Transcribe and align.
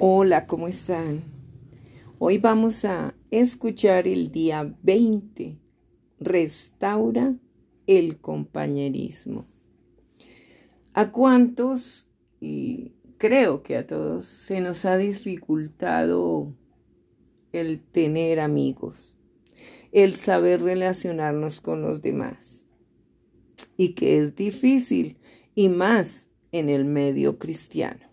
Hola, 0.00 0.46
¿cómo 0.46 0.68
están? 0.68 1.24
Hoy 2.20 2.38
vamos 2.38 2.84
a 2.84 3.16
escuchar 3.32 4.06
el 4.06 4.30
día 4.30 4.72
20. 4.84 5.58
Restaura 6.20 7.34
el 7.88 8.20
compañerismo. 8.20 9.48
¿A 10.92 11.10
cuántos, 11.10 12.08
y 12.40 12.92
creo 13.16 13.64
que 13.64 13.76
a 13.76 13.88
todos, 13.88 14.24
se 14.24 14.60
nos 14.60 14.84
ha 14.84 14.96
dificultado 14.96 16.54
el 17.50 17.80
tener 17.82 18.38
amigos, 18.38 19.18
el 19.90 20.14
saber 20.14 20.62
relacionarnos 20.62 21.60
con 21.60 21.82
los 21.82 22.02
demás? 22.02 22.68
Y 23.76 23.94
que 23.94 24.20
es 24.20 24.36
difícil, 24.36 25.18
y 25.56 25.68
más 25.68 26.28
en 26.52 26.68
el 26.68 26.84
medio 26.84 27.40
cristiano. 27.40 28.07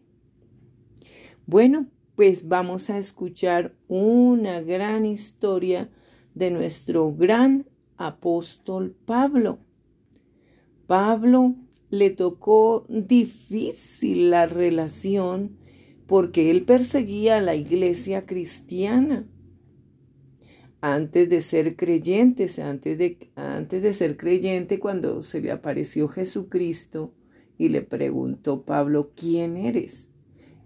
Bueno, 1.47 1.85
pues 2.15 2.47
vamos 2.47 2.89
a 2.89 2.97
escuchar 2.97 3.75
una 3.87 4.61
gran 4.61 5.05
historia 5.05 5.91
de 6.33 6.49
nuestro 6.49 7.13
gran 7.13 7.67
apóstol 7.97 8.95
Pablo. 9.05 9.59
Pablo 10.87 11.53
le 11.91 12.09
tocó 12.09 12.87
difícil 12.89 14.31
la 14.31 14.47
relación 14.47 15.57
porque 16.07 16.49
él 16.49 16.65
perseguía 16.65 17.37
a 17.37 17.41
la 17.41 17.55
iglesia 17.55 18.25
cristiana. 18.25 19.27
Antes 20.81 21.29
de 21.29 21.41
ser 21.41 21.75
creyentes, 21.75 22.57
antes 22.57 22.97
de, 22.97 23.29
antes 23.35 23.83
de 23.83 23.93
ser 23.93 24.17
creyente, 24.17 24.79
cuando 24.79 25.21
se 25.21 25.41
le 25.41 25.51
apareció 25.51 26.07
Jesucristo 26.07 27.13
y 27.57 27.69
le 27.69 27.83
preguntó 27.83 28.63
Pablo, 28.63 29.11
¿quién 29.15 29.57
eres? 29.57 30.14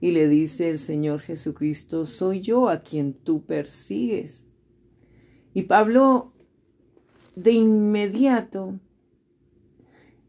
Y 0.02 0.12
le 0.12 0.28
dice 0.28 0.70
el 0.70 0.78
Señor 0.78 1.20
Jesucristo, 1.20 2.06
soy 2.06 2.42
yo 2.42 2.70
a 2.70 2.82
quien 2.82 3.14
tú 3.14 3.44
persigues. 3.46 4.46
Y 5.54 5.64
Pablo 5.64 6.34
de 7.36 7.52
inmediato 7.52 8.80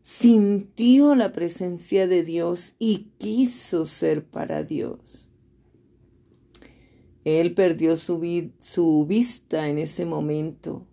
sintió 0.00 1.14
la 1.14 1.30
presencia 1.32 2.06
de 2.08 2.24
Dios 2.24 2.74
y 2.78 3.10
quiso 3.18 3.84
ser 3.84 4.24
para 4.24 4.64
Dios. 4.64 5.28
Él 7.24 7.54
perdió 7.54 7.96
su, 7.96 8.50
su, 8.58 9.06
vista 9.06 9.68
en 9.68 9.78
ese 9.78 10.06
momento, 10.06 10.86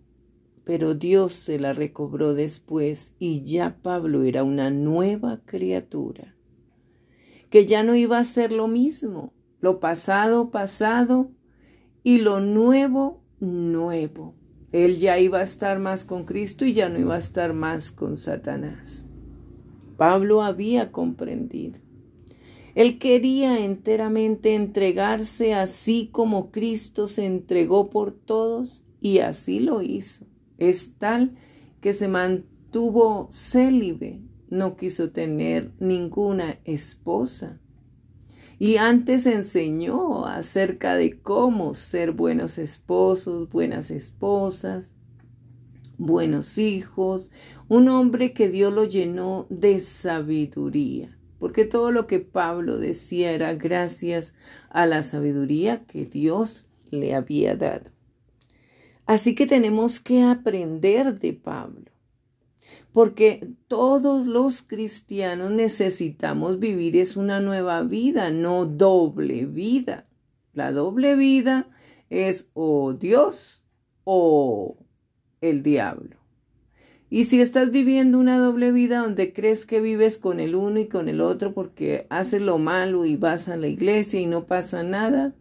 pero 0.65 0.93
Dios 0.93 1.33
se 1.33 1.57
la 1.57 1.73
recobró 1.73 2.33
después 2.33 3.15
y 3.17 3.41
ya 3.43 3.79
Pablo 3.81 4.23
era 4.23 4.43
una 4.43 4.69
nueva 4.69 5.41
criatura 5.45 6.36
que 7.49 7.65
ya 7.65 7.83
no 7.83 7.95
iba 7.95 8.19
a 8.19 8.23
ser 8.23 8.51
lo 8.51 8.67
mismo, 8.67 9.33
lo 9.59 9.79
pasado, 9.79 10.51
pasado 10.51 11.31
y 12.03 12.19
lo 12.19 12.39
nuevo, 12.39 13.21
nuevo. 13.39 14.35
Él 14.71 14.97
ya 14.97 15.17
iba 15.17 15.39
a 15.39 15.43
estar 15.43 15.79
más 15.79 16.03
con 16.03 16.25
Cristo 16.25 16.65
y 16.65 16.73
ya 16.73 16.89
no 16.89 16.99
iba 16.99 17.15
a 17.15 17.19
estar 17.19 17.53
más 17.53 17.91
con 17.91 18.17
Satanás. 18.17 19.07
Pablo 19.95 20.43
había 20.43 20.91
comprendido. 20.91 21.79
Él 22.75 22.99
quería 22.99 23.65
enteramente 23.65 24.53
entregarse 24.53 25.55
así 25.55 26.09
como 26.11 26.51
Cristo 26.51 27.07
se 27.07 27.25
entregó 27.25 27.89
por 27.89 28.11
todos 28.11 28.83
y 29.01 29.19
así 29.19 29.59
lo 29.59 29.81
hizo. 29.81 30.25
Es 30.59 30.93
tal 30.99 31.35
que 31.81 31.93
se 31.93 32.07
mantuvo 32.07 33.29
célibe 33.31 34.21
no 34.49 34.75
quiso 34.75 35.11
tener 35.11 35.71
ninguna 35.79 36.59
esposa. 36.65 37.59
Y 38.59 38.77
antes 38.77 39.25
enseñó 39.25 40.25
acerca 40.25 40.95
de 40.95 41.19
cómo 41.19 41.75
ser 41.75 42.11
buenos 42.11 42.57
esposos, 42.57 43.49
buenas 43.49 43.91
esposas, 43.91 44.93
buenos 45.97 46.57
hijos, 46.57 47.31
un 47.67 47.87
hombre 47.89 48.33
que 48.33 48.49
Dios 48.49 48.73
lo 48.73 48.85
llenó 48.85 49.45
de 49.49 49.79
sabiduría, 49.79 51.17
porque 51.39 51.65
todo 51.65 51.91
lo 51.91 52.07
que 52.07 52.19
Pablo 52.19 52.79
decía 52.79 53.31
era 53.31 53.53
gracias 53.53 54.33
a 54.69 54.87
la 54.87 55.03
sabiduría 55.03 55.85
que 55.85 56.05
Dios 56.05 56.65
le 56.89 57.13
había 57.13 57.55
dado. 57.55 57.91
Así 59.05 59.35
que 59.35 59.45
tenemos 59.45 59.99
que 59.99 60.23
aprender 60.23 61.17
de 61.19 61.33
Pablo 61.33 61.96
porque 62.97 63.47
todos 63.67 64.25
los 64.25 64.63
cristianos 64.63 65.51
necesitamos 65.51 66.57
vivir 66.57 66.97
es 66.97 67.15
una 67.15 67.39
nueva 67.39 67.83
vida, 67.83 68.31
no 68.31 68.65
doble 68.65 69.45
vida. 69.45 70.07
La 70.53 70.71
doble 70.71 71.13
vida 71.13 71.69
es 72.09 72.49
o 72.55 72.93
Dios 72.93 73.63
o 74.03 74.79
el 75.41 75.61
diablo. 75.61 76.17
Y 77.07 77.25
si 77.25 77.39
estás 77.39 77.69
viviendo 77.69 78.17
una 78.17 78.39
doble 78.39 78.71
vida 78.71 79.01
donde 79.01 79.31
crees 79.31 79.67
que 79.67 79.79
vives 79.79 80.17
con 80.17 80.39
el 80.39 80.55
uno 80.55 80.79
y 80.79 80.87
con 80.87 81.07
el 81.07 81.21
otro 81.21 81.53
porque 81.53 82.07
haces 82.09 82.41
lo 82.41 82.57
malo 82.57 83.05
y 83.05 83.15
vas 83.15 83.47
a 83.47 83.57
la 83.57 83.67
iglesia 83.67 84.19
y 84.19 84.25
no 84.25 84.47
pasa 84.47 84.81
nada, 84.81 85.35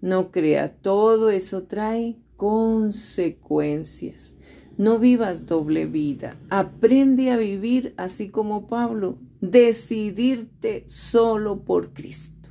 no 0.00 0.30
crea, 0.30 0.68
todo 0.68 1.30
eso 1.30 1.64
trae 1.64 2.20
consecuencias. 2.36 4.36
No 4.76 4.98
vivas 4.98 5.46
doble 5.46 5.86
vida. 5.86 6.36
Aprende 6.50 7.30
a 7.30 7.36
vivir 7.36 7.94
así 7.96 8.30
como 8.30 8.66
Pablo. 8.66 9.18
Decidirte 9.40 10.82
solo 10.88 11.60
por 11.60 11.92
Cristo. 11.92 12.50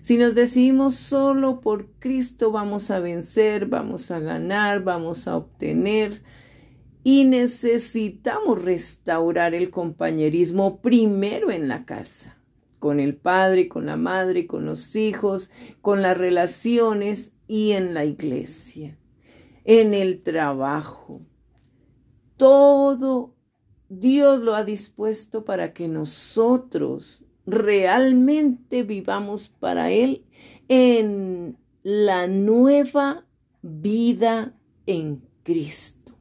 Si 0.00 0.16
nos 0.16 0.34
decidimos 0.34 0.94
solo 0.94 1.60
por 1.60 1.90
Cristo, 1.98 2.50
vamos 2.50 2.90
a 2.90 3.00
vencer, 3.00 3.66
vamos 3.66 4.10
a 4.10 4.20
ganar, 4.20 4.82
vamos 4.82 5.28
a 5.28 5.36
obtener. 5.36 6.22
Y 7.04 7.24
necesitamos 7.24 8.62
restaurar 8.62 9.54
el 9.54 9.68
compañerismo 9.68 10.80
primero 10.80 11.50
en 11.50 11.68
la 11.68 11.84
casa, 11.84 12.38
con 12.78 13.00
el 13.00 13.14
padre, 13.14 13.68
con 13.68 13.84
la 13.84 13.96
madre, 13.96 14.46
con 14.46 14.64
los 14.64 14.96
hijos, 14.96 15.50
con 15.82 16.00
las 16.00 16.16
relaciones 16.16 17.34
y 17.46 17.72
en 17.72 17.92
la 17.92 18.06
iglesia, 18.06 18.96
en 19.64 19.92
el 19.92 20.22
trabajo 20.22 21.20
todo 22.40 23.34
Dios 23.90 24.40
lo 24.40 24.54
ha 24.54 24.64
dispuesto 24.64 25.44
para 25.44 25.74
que 25.74 25.88
nosotros 25.88 27.22
realmente 27.44 28.82
vivamos 28.82 29.50
para 29.50 29.90
Él 29.90 30.24
en 30.66 31.58
la 31.82 32.26
nueva 32.26 33.26
vida 33.60 34.54
en 34.86 35.20
Cristo. 35.42 36.14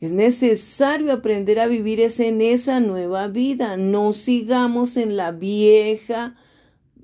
Es 0.00 0.12
necesario 0.12 1.12
aprender 1.12 1.60
a 1.60 1.66
vivir 1.66 2.00
en 2.00 2.40
esa 2.40 2.80
nueva 2.80 3.28
vida. 3.28 3.76
No 3.76 4.14
sigamos 4.14 4.96
en 4.96 5.18
la 5.18 5.30
vieja 5.30 6.36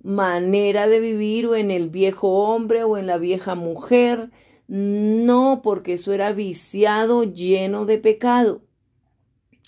manera 0.02 0.86
de 0.86 0.98
vivir 0.98 1.46
o 1.46 1.56
en 1.56 1.70
el 1.70 1.90
viejo 1.90 2.28
hombre 2.28 2.84
o 2.84 2.96
en 2.96 3.06
la 3.06 3.18
vieja 3.18 3.54
mujer 3.54 4.30
no, 4.74 5.60
porque 5.62 5.92
eso 5.92 6.14
era 6.14 6.32
viciado, 6.32 7.24
lleno 7.24 7.84
de 7.84 7.98
pecado. 7.98 8.62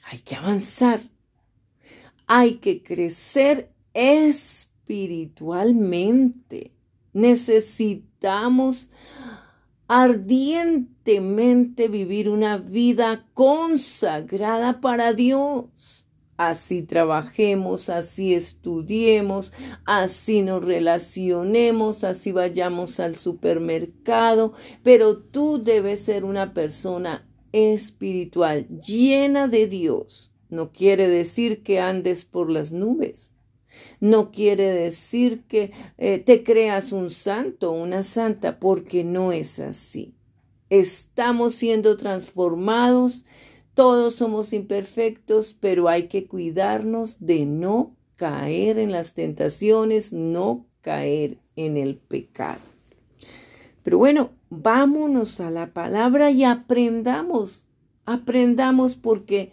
Hay 0.05 0.21
que 0.21 0.35
avanzar. 0.35 1.03
Hay 2.27 2.55
que 2.55 2.83
crecer 2.83 3.71
espiritualmente. 3.93 6.73
Necesitamos 7.13 8.91
ardientemente 9.89 11.89
vivir 11.89 12.31
una 12.31 12.57
vida 12.57 13.27
consagrada 13.35 14.81
para 14.81 15.13
Dios 15.13 16.04
así 16.37 16.83
trabajemos, 16.83 17.89
así 17.89 18.35
estudiemos, 18.35 19.53
así 19.85 20.43
nos 20.43 20.65
relacionemos, 20.65 22.05
así 22.05 22.33
vayamos 22.33 23.01
al 23.01 23.17
supermercado, 23.17 24.53
pero 24.83 25.19
tú 25.19 25.63
debes 25.63 26.01
ser 26.01 26.25
una 26.25 26.55
persona 26.55 27.27
espiritual, 27.53 28.67
llena 28.69 29.49
de 29.49 29.67
Dios. 29.67 30.31
No 30.51 30.73
quiere 30.73 31.09
decir 31.09 31.63
que 31.63 31.81
andes 31.81 32.25
por 32.25 32.51
las 32.51 32.73
nubes. 32.73 33.33
No 34.01 34.31
quiere 34.31 34.73
decir 34.73 35.45
que 35.49 35.73
eh, 35.99 36.19
te 36.19 36.43
creas 36.43 36.93
un 36.93 37.11
santo 37.11 37.73
una 37.73 38.03
santa, 38.03 38.61
porque 38.61 39.03
no 39.05 39.33
es 39.33 39.59
así. 39.59 40.15
Estamos 40.71 41.55
siendo 41.55 41.97
transformados 41.97 43.25
todos 43.75 44.15
somos 44.15 44.53
imperfectos, 44.53 45.57
pero 45.59 45.89
hay 45.89 46.05
que 46.05 46.27
cuidarnos 46.27 47.19
de 47.21 47.45
no 47.45 47.97
caer 48.17 48.79
en 48.79 48.93
las 48.93 49.15
tentaciones, 49.15 50.13
no 50.13 50.67
caer 50.81 51.39
en 51.57 51.77
el 51.77 51.97
pecado. 51.97 52.61
Pero 53.83 53.99
bueno, 53.99 54.31
vámonos 54.49 55.41
a 55.41 55.51
la 55.51 55.73
palabra 55.73 56.31
y 56.31 56.45
aprendamos, 56.45 57.67
aprendamos 58.07 58.97
porque 58.97 59.53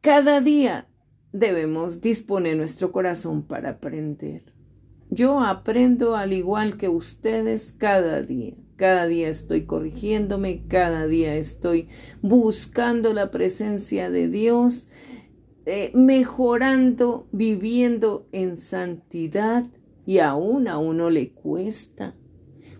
cada 0.00 0.40
día 0.40 0.88
debemos 1.32 2.00
disponer 2.00 2.56
nuestro 2.56 2.90
corazón 2.90 3.42
para 3.42 3.70
aprender. 3.70 4.42
Yo 5.10 5.40
aprendo 5.40 6.16
al 6.16 6.32
igual 6.32 6.76
que 6.76 6.88
ustedes 6.88 7.72
cada 7.72 8.22
día. 8.22 8.54
Cada 8.76 9.06
día 9.06 9.30
estoy 9.30 9.62
corrigiéndome, 9.62 10.62
cada 10.68 11.06
día 11.06 11.34
estoy 11.36 11.88
buscando 12.20 13.14
la 13.14 13.30
presencia 13.30 14.10
de 14.10 14.28
Dios, 14.28 14.88
eh, 15.64 15.90
mejorando, 15.94 17.26
viviendo 17.32 18.26
en 18.32 18.58
santidad 18.58 19.66
y 20.04 20.18
aún 20.18 20.68
a 20.68 20.76
uno 20.76 21.08
le 21.08 21.30
cuesta 21.30 22.14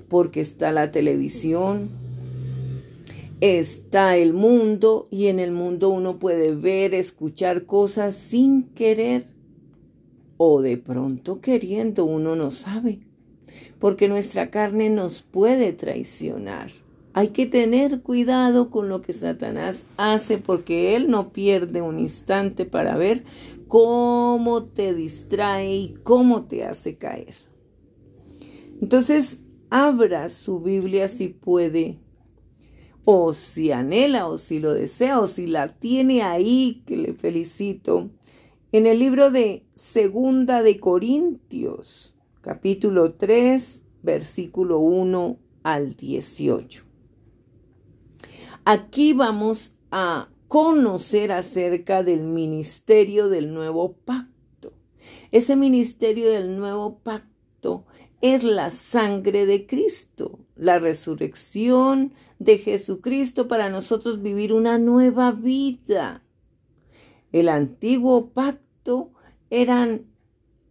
porque 0.08 0.40
está 0.40 0.70
la 0.70 0.92
televisión, 0.92 1.88
está 3.40 4.18
el 4.18 4.34
mundo 4.34 5.08
y 5.10 5.28
en 5.28 5.38
el 5.38 5.50
mundo 5.50 5.88
uno 5.88 6.18
puede 6.18 6.54
ver, 6.54 6.92
escuchar 6.92 7.64
cosas 7.64 8.14
sin 8.14 8.64
querer 8.74 9.28
o 10.36 10.60
de 10.60 10.76
pronto 10.76 11.40
queriendo, 11.40 12.04
uno 12.04 12.36
no 12.36 12.50
sabe 12.50 13.05
porque 13.78 14.08
nuestra 14.08 14.50
carne 14.50 14.90
nos 14.90 15.22
puede 15.22 15.72
traicionar. 15.72 16.70
Hay 17.12 17.28
que 17.28 17.46
tener 17.46 18.02
cuidado 18.02 18.70
con 18.70 18.88
lo 18.88 19.00
que 19.00 19.12
Satanás 19.12 19.86
hace 19.96 20.38
porque 20.38 20.96
él 20.96 21.08
no 21.10 21.32
pierde 21.32 21.80
un 21.80 21.98
instante 21.98 22.66
para 22.66 22.96
ver 22.96 23.24
cómo 23.68 24.64
te 24.64 24.94
distrae 24.94 25.76
y 25.76 25.94
cómo 26.02 26.44
te 26.44 26.64
hace 26.64 26.96
caer. 26.96 27.34
Entonces, 28.82 29.40
abra 29.70 30.28
su 30.28 30.60
Biblia 30.60 31.08
si 31.08 31.28
puede, 31.28 31.98
o 33.04 33.32
si 33.32 33.72
anhela, 33.72 34.26
o 34.26 34.36
si 34.36 34.58
lo 34.58 34.74
desea, 34.74 35.18
o 35.20 35.28
si 35.28 35.46
la 35.46 35.68
tiene 35.68 36.22
ahí, 36.22 36.82
que 36.86 36.96
le 36.96 37.14
felicito, 37.14 38.10
en 38.72 38.86
el 38.86 38.98
libro 38.98 39.30
de 39.30 39.64
Segunda 39.72 40.62
de 40.62 40.78
Corintios 40.78 42.15
capítulo 42.46 43.14
3, 43.14 43.84
versículo 44.04 44.78
1 44.78 45.36
al 45.64 45.96
18. 45.96 46.84
Aquí 48.64 49.14
vamos 49.14 49.74
a 49.90 50.28
conocer 50.46 51.32
acerca 51.32 52.04
del 52.04 52.22
ministerio 52.22 53.28
del 53.28 53.52
nuevo 53.52 53.94
pacto. 53.94 54.74
Ese 55.32 55.56
ministerio 55.56 56.30
del 56.30 56.56
nuevo 56.56 57.00
pacto 57.00 57.84
es 58.20 58.44
la 58.44 58.70
sangre 58.70 59.44
de 59.44 59.66
Cristo, 59.66 60.38
la 60.54 60.78
resurrección 60.78 62.12
de 62.38 62.58
Jesucristo 62.58 63.48
para 63.48 63.70
nosotros 63.70 64.22
vivir 64.22 64.52
una 64.52 64.78
nueva 64.78 65.32
vida. 65.32 66.22
El 67.32 67.48
antiguo 67.48 68.30
pacto 68.30 69.10
eran 69.50 70.06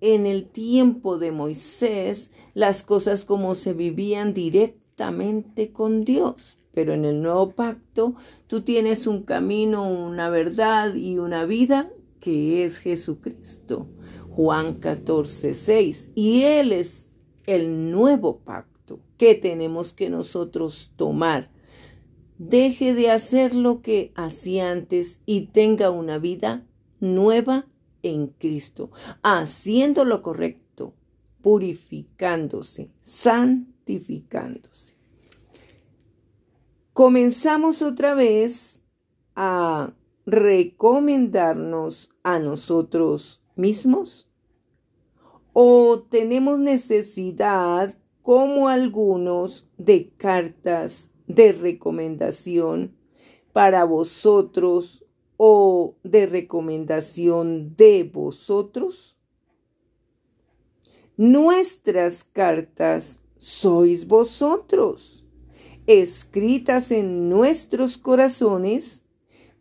en 0.01 0.25
el 0.25 0.47
tiempo 0.47 1.18
de 1.18 1.31
Moisés 1.31 2.31
las 2.53 2.83
cosas 2.83 3.25
como 3.25 3.56
se 3.56 3.74
vivían 3.74 4.33
directamente 4.33 5.71
con 5.71 6.03
Dios. 6.03 6.57
Pero 6.74 6.94
en 6.94 7.06
el 7.06 7.21
nuevo 7.21 7.51
pacto 7.51 8.15
tú 8.47 8.62
tienes 8.62 9.07
un 9.07 9.24
camino, 9.24 9.89
una 9.89 10.30
verdad 10.30 10.94
y 10.94 11.18
una 11.18 11.45
vida 11.45 11.89
que 12.19 12.63
es 12.63 12.80
Jesucristo. 12.80 13.88
Juan 14.31 14.75
14, 14.75 15.53
6. 15.53 16.12
Y 16.15 16.42
Él 16.44 16.74
es 16.74 17.12
el 17.45 17.92
nuevo 17.92 18.39
pacto 18.39 19.00
que 19.18 19.36
tenemos 19.36 19.94
que 19.94 20.09
nosotros 20.09 20.92
tomar. 20.97 21.50
Deje 22.38 22.94
de 22.94 23.12
hacer 23.12 23.56
lo 23.56 23.81
que 23.81 24.12
hacía 24.15 24.71
antes 24.71 25.21
y 25.25 25.47
tenga 25.47 25.89
una 25.89 26.18
vida 26.18 26.65
nueva 27.00 27.65
en 28.06 28.28
Cristo, 28.28 28.92
haciendo 29.24 30.06
lo 30.06 30.22
correcto, 30.22 30.94
purificándose, 31.42 32.92
santificándose. 33.02 34.96
Comenzamos 36.94 37.81
otra 37.81 38.13
vez 38.13 38.84
a 39.36 39.94
recomendarnos 40.25 42.12
a 42.24 42.40
nosotros 42.40 43.42
mismos 43.56 44.30
o 45.54 46.04
tenemos 46.10 46.60
necesidad, 46.60 47.98
como 48.22 48.69
algunos, 48.69 49.68
de 49.78 50.10
cartas 50.18 51.12
de 51.28 51.54
recomendación 51.54 52.96
para 53.54 53.84
vosotros 53.86 55.05
o 55.38 55.96
de 56.04 56.26
recomendación 56.26 57.76
de 57.76 58.04
vosotros? 58.04 59.18
Nuestras 61.18 62.24
cartas 62.24 63.20
sois 63.38 64.06
vosotros, 64.06 65.24
escritas 65.88 66.92
en 66.92 67.30
nuestros 67.30 67.98
corazones, 67.98 69.04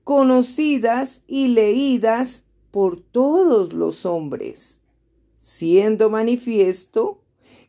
conocidas 0.02 1.22
y 1.26 1.48
leídas 1.48 2.46
por 2.70 3.00
todos 3.00 3.72
los 3.72 4.04
hombres, 4.04 4.80
siendo 5.38 6.10
manifiesto 6.10 7.22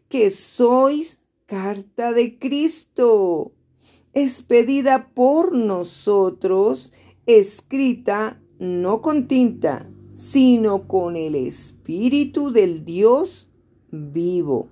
que 0.09 0.31
sois 0.31 1.21
carta 1.45 2.11
de 2.11 2.39
Cristo, 2.39 3.51
expedida 4.13 5.09
por 5.13 5.53
nosotros 5.53 6.91
escrita 7.25 8.39
no 8.59 9.01
con 9.01 9.27
tinta, 9.27 9.89
sino 10.13 10.87
con 10.87 11.15
el 11.15 11.35
Espíritu 11.35 12.51
del 12.51 12.85
Dios 12.85 13.49
vivo, 13.91 14.69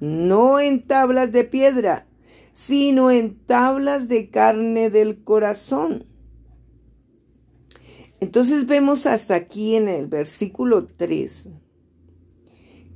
no 0.00 0.60
en 0.60 0.82
tablas 0.82 1.32
de 1.32 1.44
piedra, 1.44 2.06
sino 2.52 3.10
en 3.10 3.36
tablas 3.44 4.08
de 4.08 4.30
carne 4.30 4.90
del 4.90 5.22
corazón. 5.24 6.04
Entonces 8.20 8.66
vemos 8.66 9.06
hasta 9.06 9.34
aquí 9.34 9.74
en 9.74 9.88
el 9.88 10.06
versículo 10.06 10.86
3 10.86 11.50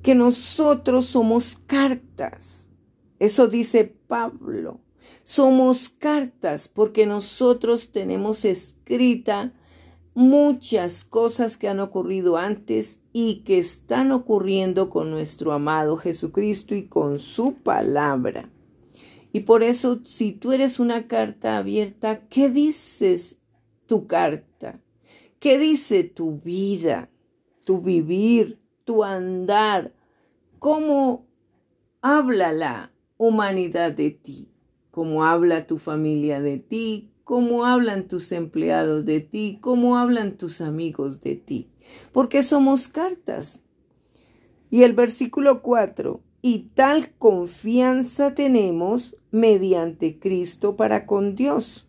que 0.03 0.15
nosotros 0.15 1.07
somos 1.07 1.61
cartas. 1.67 2.71
Eso 3.19 3.49
dice 3.49 3.85
Pablo. 3.85 4.81
Somos 5.23 5.89
cartas 5.89 6.69
porque 6.69 7.07
nosotros 7.07 7.91
tenemos 7.91 8.45
escrita 8.45 9.53
muchas 10.15 11.05
cosas 11.05 11.57
que 11.57 11.69
han 11.69 11.81
ocurrido 11.81 12.37
antes 12.37 13.03
y 13.13 13.43
que 13.45 13.59
están 13.59 14.13
ocurriendo 14.13 14.91
con 14.91 15.11
nuestro 15.11 15.53
amado 15.53 15.97
Jesucristo 15.97 16.75
y 16.75 16.87
con 16.89 17.19
su 17.19 17.55
palabra. 17.55 18.51
Y 19.33 19.41
por 19.41 19.63
eso, 19.63 20.01
si 20.05 20.33
tú 20.33 20.53
eres 20.53 20.81
una 20.81 21.07
carta 21.07 21.57
abierta, 21.57 22.27
¿qué 22.29 22.51
dices 22.51 23.39
tu 23.87 24.07
carta? 24.07 24.81
¿Qué 25.39 25.57
dice 25.57 26.05
tu 26.05 26.39
vida, 26.41 27.09
tu 27.65 27.81
vivir, 27.81 28.59
tu 28.85 29.05
andar? 29.05 29.95
¿Cómo 30.59 31.27
habla 32.03 32.53
la 32.53 32.93
humanidad 33.17 33.93
de 33.93 34.11
ti? 34.11 34.50
Cómo 34.91 35.25
habla 35.25 35.67
tu 35.67 35.79
familia 35.79 36.41
de 36.41 36.59
ti, 36.59 37.11
cómo 37.25 37.65
hablan 37.65 38.09
tus 38.09 38.33
empleados 38.33 39.05
de 39.05 39.21
ti, 39.21 39.59
cómo 39.61 39.97
hablan 39.97 40.37
tus 40.37 40.61
amigos 40.61 41.21
de 41.21 41.37
ti, 41.37 41.69
porque 42.13 42.43
somos 42.43 42.89
cartas. 42.89 43.63
Y 44.71 44.83
el 44.83 44.93
versículo 44.93 45.63
4, 45.63 46.21
y 46.43 46.71
tal 46.75 47.13
confianza 47.19 48.35
tenemos 48.35 49.17
mediante 49.31 50.19
Cristo 50.19 50.77
para 50.77 51.07
con 51.07 51.35
Dios. 51.35 51.87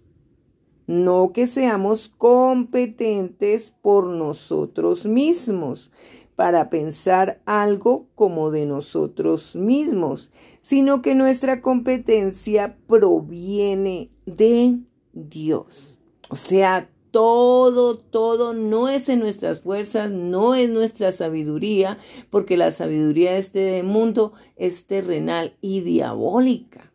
No 0.88 1.32
que 1.32 1.48
seamos 1.48 2.10
competentes 2.10 3.72
por 3.82 4.08
nosotros 4.08 5.06
mismos, 5.06 5.92
para 6.36 6.70
pensar 6.70 7.40
algo 7.46 8.08
como 8.16 8.52
de 8.52 8.66
nosotros 8.66 9.56
mismos, 9.56 10.32
sino 10.62 11.02
que 11.02 11.16
nuestra 11.16 11.62
competencia 11.62 12.78
proviene 12.88 14.10
de 14.26 14.80
Dios. 15.12 16.00
O 16.30 16.36
sea, 16.36 16.90
todo, 17.12 17.98
todo 17.98 18.54
no 18.54 18.88
es 18.88 19.10
en 19.10 19.20
nuestras 19.20 19.60
fuerzas, 19.60 20.12
no 20.14 20.56
es 20.56 20.70
nuestra 20.70 21.12
sabiduría, 21.12 21.98
porque 22.30 22.56
la 22.56 22.72
sabiduría 22.72 23.34
de 23.34 23.40
este 23.40 23.84
mundo 23.84 24.34
es 24.56 24.86
terrenal 24.86 25.58
y 25.62 25.82
diabólica. 25.82 26.92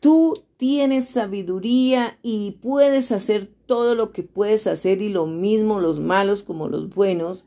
Tú 0.00 0.44
tienes 0.58 1.08
sabiduría 1.08 2.18
y 2.22 2.58
puedes 2.60 3.10
hacer 3.12 3.50
todo 3.66 3.94
lo 3.94 4.12
que 4.12 4.22
puedes 4.22 4.66
hacer 4.66 5.00
y 5.00 5.08
lo 5.08 5.26
mismo 5.26 5.80
los 5.80 5.98
malos 6.00 6.42
como 6.42 6.68
los 6.68 6.90
buenos, 6.90 7.46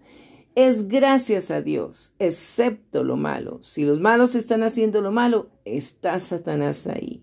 es 0.57 0.87
gracias 0.87 1.51
a 1.51 1.61
Dios, 1.61 2.15
excepto 2.17 3.03
lo 3.03 3.15
malo. 3.15 3.59
Si 3.61 3.83
los 3.83 3.99
malos 3.99 4.33
están 4.33 4.63
haciendo 4.63 5.01
lo 5.01 5.11
malo, 5.11 5.51
está 5.65 6.17
Satanás 6.17 6.87
ahí. 6.87 7.21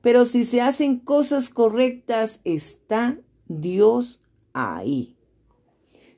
Pero 0.00 0.24
si 0.24 0.42
se 0.42 0.60
hacen 0.60 0.98
cosas 0.98 1.50
correctas, 1.50 2.40
está 2.42 3.16
Dios 3.46 4.20
ahí. 4.54 5.14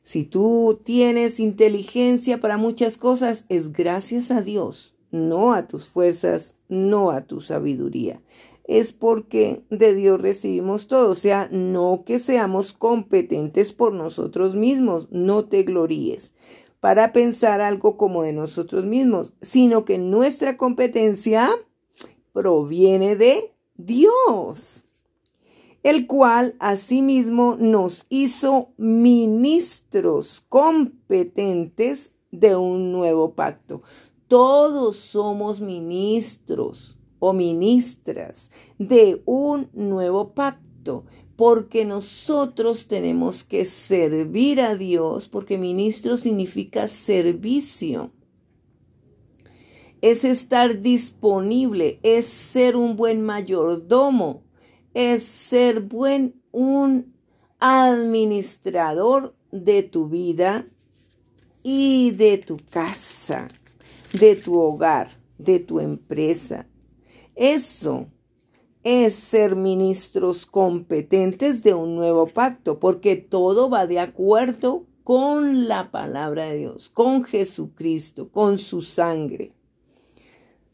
Si 0.00 0.24
tú 0.24 0.80
tienes 0.82 1.40
inteligencia 1.40 2.40
para 2.40 2.56
muchas 2.56 2.96
cosas, 2.96 3.44
es 3.50 3.70
gracias 3.74 4.30
a 4.30 4.40
Dios, 4.40 4.94
no 5.10 5.52
a 5.52 5.68
tus 5.68 5.86
fuerzas, 5.86 6.54
no 6.70 7.10
a 7.10 7.26
tu 7.26 7.42
sabiduría. 7.42 8.22
Es 8.66 8.92
porque 8.92 9.62
de 9.70 9.94
Dios 9.94 10.20
recibimos 10.20 10.88
todo, 10.88 11.10
o 11.10 11.14
sea, 11.14 11.48
no 11.50 12.02
que 12.04 12.18
seamos 12.18 12.72
competentes 12.72 13.72
por 13.72 13.92
nosotros 13.92 14.54
mismos, 14.54 15.08
no 15.10 15.46
te 15.46 15.62
gloríes 15.62 16.34
para 16.80 17.12
pensar 17.12 17.60
algo 17.60 17.96
como 17.96 18.22
de 18.22 18.32
nosotros 18.32 18.84
mismos, 18.84 19.34
sino 19.40 19.84
que 19.84 19.98
nuestra 19.98 20.56
competencia 20.56 21.48
proviene 22.32 23.16
de 23.16 23.54
Dios 23.76 24.84
el 25.86 26.08
cual 26.08 26.56
asimismo 26.58 27.56
nos 27.60 28.06
hizo 28.08 28.70
ministros 28.76 30.40
competentes 30.48 32.12
de 32.32 32.56
un 32.56 32.90
nuevo 32.90 33.34
pacto. 33.34 33.82
Todos 34.26 34.96
somos 34.96 35.60
ministros 35.60 36.95
o 37.18 37.32
ministras 37.32 38.50
de 38.78 39.22
un 39.24 39.68
nuevo 39.72 40.34
pacto, 40.34 41.04
porque 41.36 41.84
nosotros 41.84 42.86
tenemos 42.86 43.44
que 43.44 43.64
servir 43.64 44.60
a 44.60 44.74
Dios, 44.76 45.28
porque 45.28 45.58
ministro 45.58 46.16
significa 46.16 46.86
servicio. 46.86 48.10
Es 50.00 50.24
estar 50.24 50.80
disponible, 50.80 51.98
es 52.02 52.26
ser 52.26 52.76
un 52.76 52.96
buen 52.96 53.22
mayordomo, 53.22 54.42
es 54.94 55.24
ser 55.24 55.80
buen 55.80 56.40
un 56.52 57.14
administrador 57.58 59.34
de 59.50 59.82
tu 59.82 60.08
vida 60.08 60.66
y 61.62 62.12
de 62.12 62.38
tu 62.38 62.58
casa, 62.70 63.48
de 64.12 64.36
tu 64.36 64.58
hogar, 64.58 65.10
de 65.38 65.58
tu 65.58 65.80
empresa. 65.80 66.66
Eso 67.36 68.08
es 68.82 69.14
ser 69.14 69.56
ministros 69.56 70.46
competentes 70.46 71.62
de 71.62 71.74
un 71.74 71.94
nuevo 71.94 72.26
pacto, 72.26 72.80
porque 72.80 73.16
todo 73.16 73.68
va 73.68 73.86
de 73.86 74.00
acuerdo 74.00 74.86
con 75.04 75.68
la 75.68 75.90
palabra 75.90 76.46
de 76.46 76.56
Dios, 76.56 76.88
con 76.88 77.22
Jesucristo, 77.22 78.30
con 78.30 78.58
su 78.58 78.82
sangre. 78.82 79.52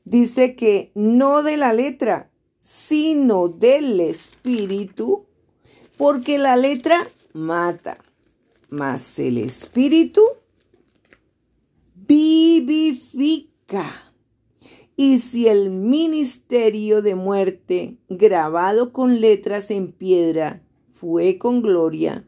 Dice 0.05 0.55
que 0.55 0.93
no 0.95 1.43
de 1.43 1.57
la 1.57 1.73
letra, 1.73 2.31
sino 2.59 3.49
del 3.49 4.01
Espíritu, 4.01 5.27
porque 5.97 6.39
la 6.39 6.57
letra 6.57 7.07
mata, 7.33 7.99
mas 8.71 9.19
el 9.19 9.39
Espíritu 9.39 10.23
vivifica. 11.95 14.12
Y 15.05 15.19
si 15.19 15.49
el 15.49 15.71
ministerio 15.71 17.03
de 17.03 17.17
muerte 17.17 17.97
grabado 18.09 18.93
con 18.93 19.21
letras 19.21 19.73
en 19.73 19.91
piedra 19.91 20.63
fue 20.95 21.39
con 21.39 21.61
gloria, 21.61 22.25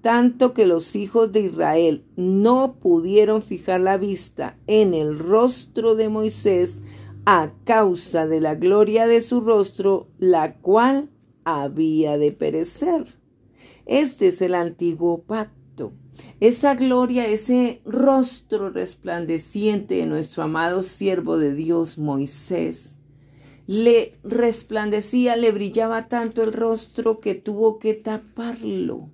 tanto 0.00 0.54
que 0.54 0.64
los 0.64 0.94
hijos 0.94 1.32
de 1.32 1.40
Israel 1.40 2.04
no 2.14 2.76
pudieron 2.76 3.42
fijar 3.42 3.80
la 3.80 3.96
vista 3.96 4.56
en 4.68 4.94
el 4.94 5.18
rostro 5.18 5.96
de 5.96 6.08
Moisés 6.08 6.84
a 7.26 7.50
causa 7.64 8.28
de 8.28 8.40
la 8.40 8.54
gloria 8.54 9.08
de 9.08 9.20
su 9.20 9.40
rostro, 9.40 10.06
la 10.20 10.54
cual 10.58 11.10
había 11.42 12.16
de 12.16 12.30
perecer. 12.30 13.06
Este 13.86 14.28
es 14.28 14.40
el 14.40 14.54
antiguo 14.54 15.22
pacto. 15.22 15.53
Esa 16.40 16.74
gloria, 16.74 17.26
ese 17.26 17.80
rostro 17.84 18.70
resplandeciente 18.70 19.96
de 19.96 20.06
nuestro 20.06 20.42
amado 20.42 20.82
siervo 20.82 21.38
de 21.38 21.52
Dios, 21.52 21.98
Moisés, 21.98 22.96
le 23.66 24.12
resplandecía, 24.22 25.36
le 25.36 25.50
brillaba 25.50 26.08
tanto 26.08 26.42
el 26.42 26.52
rostro 26.52 27.20
que 27.20 27.34
tuvo 27.34 27.78
que 27.78 27.94
taparlo 27.94 29.10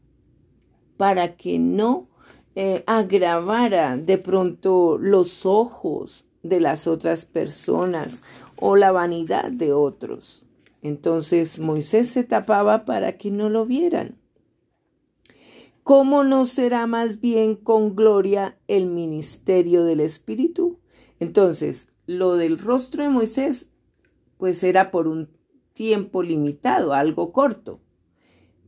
para 0.97 1.37
que 1.37 1.59
no 1.59 2.09
eh, 2.57 2.83
agravara 2.87 3.97
de 3.97 4.19
pronto 4.19 4.99
los 4.99 5.47
ojos 5.47 6.27
de 6.43 6.61
las 6.61 6.87
otras 6.87 7.25
personas 7.25 8.23
o 8.57 8.77
la 8.77 8.93
vanidad 8.93 9.51
de 9.53 9.73
otros. 9.73 10.45
Entonces 10.83 11.59
Moisés 11.59 12.11
se 12.11 12.25
tapaba 12.25 12.85
para 12.85 13.17
que 13.17 13.31
no 13.31 13.49
lo 13.49 13.67
vieran. 13.67 14.20
¿Cómo 15.91 16.23
no 16.23 16.47
será 16.47 16.87
más 16.87 17.21
bien 17.21 17.57
con 17.57 17.97
gloria 17.97 18.57
el 18.69 18.87
ministerio 18.87 19.83
del 19.83 19.99
Espíritu? 19.99 20.79
Entonces, 21.19 21.91
lo 22.07 22.37
del 22.37 22.61
rostro 22.61 23.03
de 23.03 23.09
Moisés, 23.09 23.73
pues 24.37 24.63
era 24.63 24.93
por 24.93 25.09
un 25.09 25.31
tiempo 25.73 26.23
limitado, 26.23 26.93
algo 26.93 27.33
corto. 27.33 27.81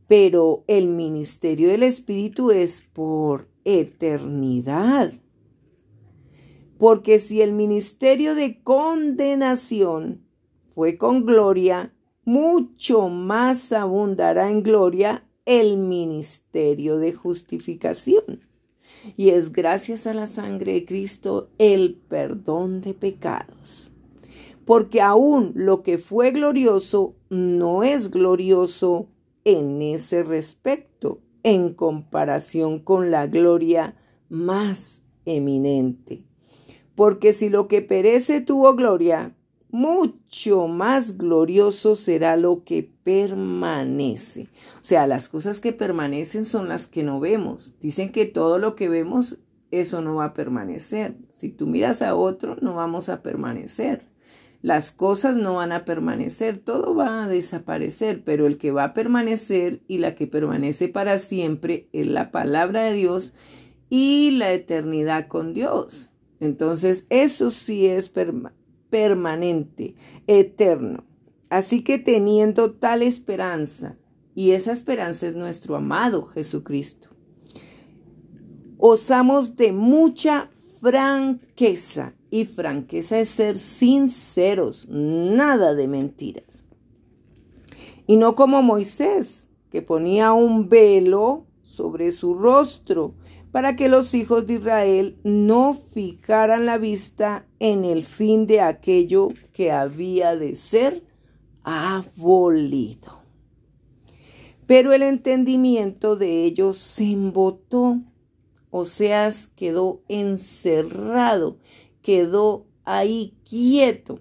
Pero 0.05 0.65
el 0.67 0.87
ministerio 0.87 1.69
del 1.69 1.83
Espíritu 1.83 2.51
es 2.51 2.81
por 2.81 3.47
eternidad. 3.63 5.13
Porque 6.77 7.21
si 7.21 7.41
el 7.41 7.53
ministerio 7.53 8.35
de 8.35 8.61
condenación 8.63 10.25
fue 10.75 10.97
con 10.97 11.25
gloria, 11.25 11.93
mucho 12.25 13.07
más 13.07 13.71
abundará 13.71 14.49
en 14.49 14.61
gloria 14.61 15.22
el 15.45 15.77
ministerio 15.77 16.97
de 16.97 17.13
justificación. 17.13 18.47
Y 19.17 19.29
es 19.29 19.51
gracias 19.51 20.07
a 20.07 20.13
la 20.13 20.27
sangre 20.27 20.73
de 20.73 20.85
Cristo 20.85 21.49
el 21.57 21.95
perdón 21.95 22.81
de 22.81 22.93
pecados. 22.93 23.91
Porque 24.65 25.01
aún 25.01 25.51
lo 25.55 25.83
que 25.83 25.97
fue 25.97 26.31
glorioso 26.31 27.15
no 27.29 27.83
es 27.83 28.09
glorioso 28.09 29.07
en 29.43 29.81
ese 29.81 30.23
respecto, 30.23 31.19
en 31.43 31.73
comparación 31.73 32.79
con 32.79 33.11
la 33.11 33.27
gloria 33.27 33.95
más 34.29 35.03
eminente 35.25 36.23
porque 36.95 37.33
si 37.33 37.49
lo 37.49 37.67
que 37.67 37.81
perece 37.81 38.41
tuvo 38.41 38.75
gloria, 38.75 39.35
mucho 39.73 40.67
más 40.67 41.17
glorioso 41.17 41.95
será 41.95 42.37
lo 42.37 42.63
que 42.63 42.87
permanece. 43.03 44.43
O 44.75 44.83
sea, 44.83 45.07
las 45.07 45.29
cosas 45.29 45.59
que 45.59 45.73
permanecen 45.73 46.45
son 46.45 46.69
las 46.69 46.85
que 46.85 47.01
no 47.01 47.19
vemos. 47.19 47.73
Dicen 47.81 48.11
que 48.11 48.27
todo 48.27 48.59
lo 48.59 48.75
que 48.75 48.87
vemos, 48.87 49.39
eso 49.71 50.01
no 50.01 50.13
va 50.13 50.25
a 50.25 50.33
permanecer. 50.35 51.15
Si 51.31 51.49
tú 51.49 51.65
miras 51.65 52.03
a 52.03 52.13
otro, 52.13 52.55
no 52.61 52.75
vamos 52.75 53.09
a 53.09 53.23
permanecer. 53.23 54.03
Las 54.61 54.91
cosas 54.91 55.37
no 55.37 55.55
van 55.55 55.71
a 55.71 55.85
permanecer, 55.85 56.59
todo 56.59 56.93
va 56.93 57.23
a 57.23 57.27
desaparecer, 57.27 58.23
pero 58.23 58.45
el 58.45 58.59
que 58.59 58.71
va 58.71 58.83
a 58.83 58.93
permanecer 58.93 59.81
y 59.87 59.97
la 59.97 60.13
que 60.13 60.27
permanece 60.27 60.87
para 60.87 61.17
siempre 61.17 61.89
es 61.93 62.05
la 62.05 62.29
palabra 62.29 62.83
de 62.83 62.93
Dios 62.93 63.33
y 63.89 64.29
la 64.31 64.53
eternidad 64.53 65.27
con 65.27 65.55
Dios. 65.55 66.11
Entonces, 66.39 67.07
eso 67.09 67.49
sí 67.49 67.87
es 67.87 68.09
permanente, 68.09 68.62
eterno. 70.27 71.03
Así 71.49 71.83
que 71.83 71.97
teniendo 71.99 72.71
tal 72.71 73.01
esperanza, 73.01 73.97
y 74.35 74.51
esa 74.51 74.71
esperanza 74.71 75.27
es 75.27 75.35
nuestro 75.35 75.75
amado 75.75 76.25
Jesucristo, 76.25 77.09
osamos 78.77 79.55
de 79.55 79.71
mucha 79.71 80.49
franqueza, 80.81 82.13
y 82.29 82.45
franqueza 82.45 83.19
es 83.19 83.29
ser 83.29 83.59
sinceros, 83.59 84.89
nada 84.89 85.75
de 85.75 85.87
mentiras. 85.87 86.65
Y 88.07 88.15
no 88.15 88.35
como 88.35 88.63
Moisés, 88.63 89.49
que 89.69 89.83
ponía 89.83 90.33
un 90.33 90.67
velo 90.67 91.45
sobre 91.61 92.11
su 92.11 92.33
rostro 92.33 93.13
para 93.53 93.75
que 93.75 93.87
los 93.87 94.15
hijos 94.15 94.47
de 94.47 94.55
Israel 94.55 95.19
no 95.23 95.75
fijaran 95.75 96.65
la 96.65 96.79
vista 96.79 97.45
en 97.59 97.85
el 97.85 98.03
fin 98.03 98.47
de 98.47 98.61
aquello 98.61 99.27
que 99.51 99.71
había 99.71 100.35
de 100.35 100.55
ser 100.55 101.03
abolido. 101.61 103.21
Pero 104.65 104.91
el 104.91 105.03
entendimiento 105.03 106.15
de 106.15 106.45
ellos 106.45 106.79
se 106.79 107.11
embotó, 107.11 107.99
o 108.71 108.85
sea, 108.85 109.29
quedó 109.55 110.01
encerrado, 110.07 111.59
quedó 112.01 112.65
ahí 112.85 113.35
quieto, 113.47 114.17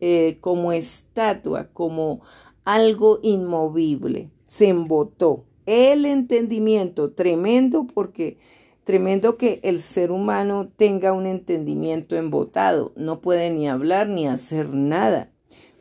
eh, 0.00 0.38
como 0.40 0.72
estatua, 0.72 1.68
como 1.72 2.22
algo 2.64 3.20
inmovible, 3.22 4.32
se 4.46 4.66
embotó 4.66 5.44
el 5.66 6.06
entendimiento, 6.06 7.12
tremendo 7.12 7.86
porque 7.86 8.38
tremendo 8.84 9.36
que 9.36 9.60
el 9.62 9.78
ser 9.78 10.12
humano 10.12 10.70
tenga 10.76 11.12
un 11.12 11.26
entendimiento 11.26 12.16
embotado, 12.16 12.92
no 12.96 13.20
puede 13.20 13.50
ni 13.50 13.68
hablar 13.68 14.08
ni 14.08 14.28
hacer 14.28 14.68
nada, 14.68 15.32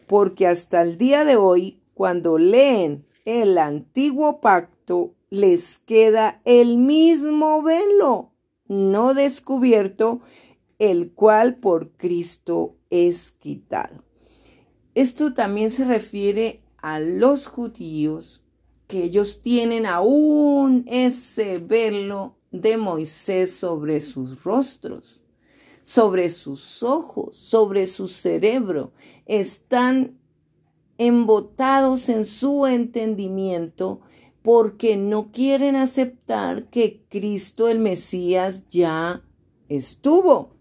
porque 0.08 0.48
hasta 0.48 0.82
el 0.82 0.98
día 0.98 1.26
de 1.26 1.36
hoy, 1.36 1.82
cuando 1.94 2.38
leen 2.38 3.06
el 3.26 3.58
antiguo 3.58 4.40
pacto, 4.40 5.14
les 5.30 5.80
queda 5.80 6.40
el 6.46 6.78
mismo 6.78 7.62
velo, 7.62 8.32
no 8.68 9.14
descubierto, 9.14 10.22
el 10.80 11.12
cual 11.12 11.56
por 11.56 11.92
Cristo 11.92 12.76
es 12.90 13.32
quitado. 13.32 14.04
Esto 14.96 15.34
también 15.34 15.70
se 15.70 15.86
refiere 15.86 16.62
a 16.78 17.00
los 17.00 17.48
judíos, 17.48 18.43
que 18.94 19.06
ellos 19.06 19.42
tienen 19.42 19.88
aún 19.88 20.86
ese 20.88 21.58
velo 21.58 22.36
de 22.52 22.78
Moisés 22.78 23.52
sobre 23.52 24.00
sus 24.00 24.44
rostros, 24.44 25.20
sobre 25.82 26.30
sus 26.30 26.84
ojos, 26.84 27.36
sobre 27.36 27.88
su 27.88 28.08
cerebro. 28.08 28.92
Están 29.26 30.20
embotados 31.00 32.08
en 32.08 32.24
su 32.24 32.68
entendimiento 32.68 34.02
porque 34.44 34.96
no 34.96 35.32
quieren 35.32 35.76
aceptar 35.76 36.70
que 36.70 37.04
Cristo 37.10 37.70
el 37.70 37.80
Mesías 37.80 38.68
ya 38.68 39.24
estuvo. 39.70 40.52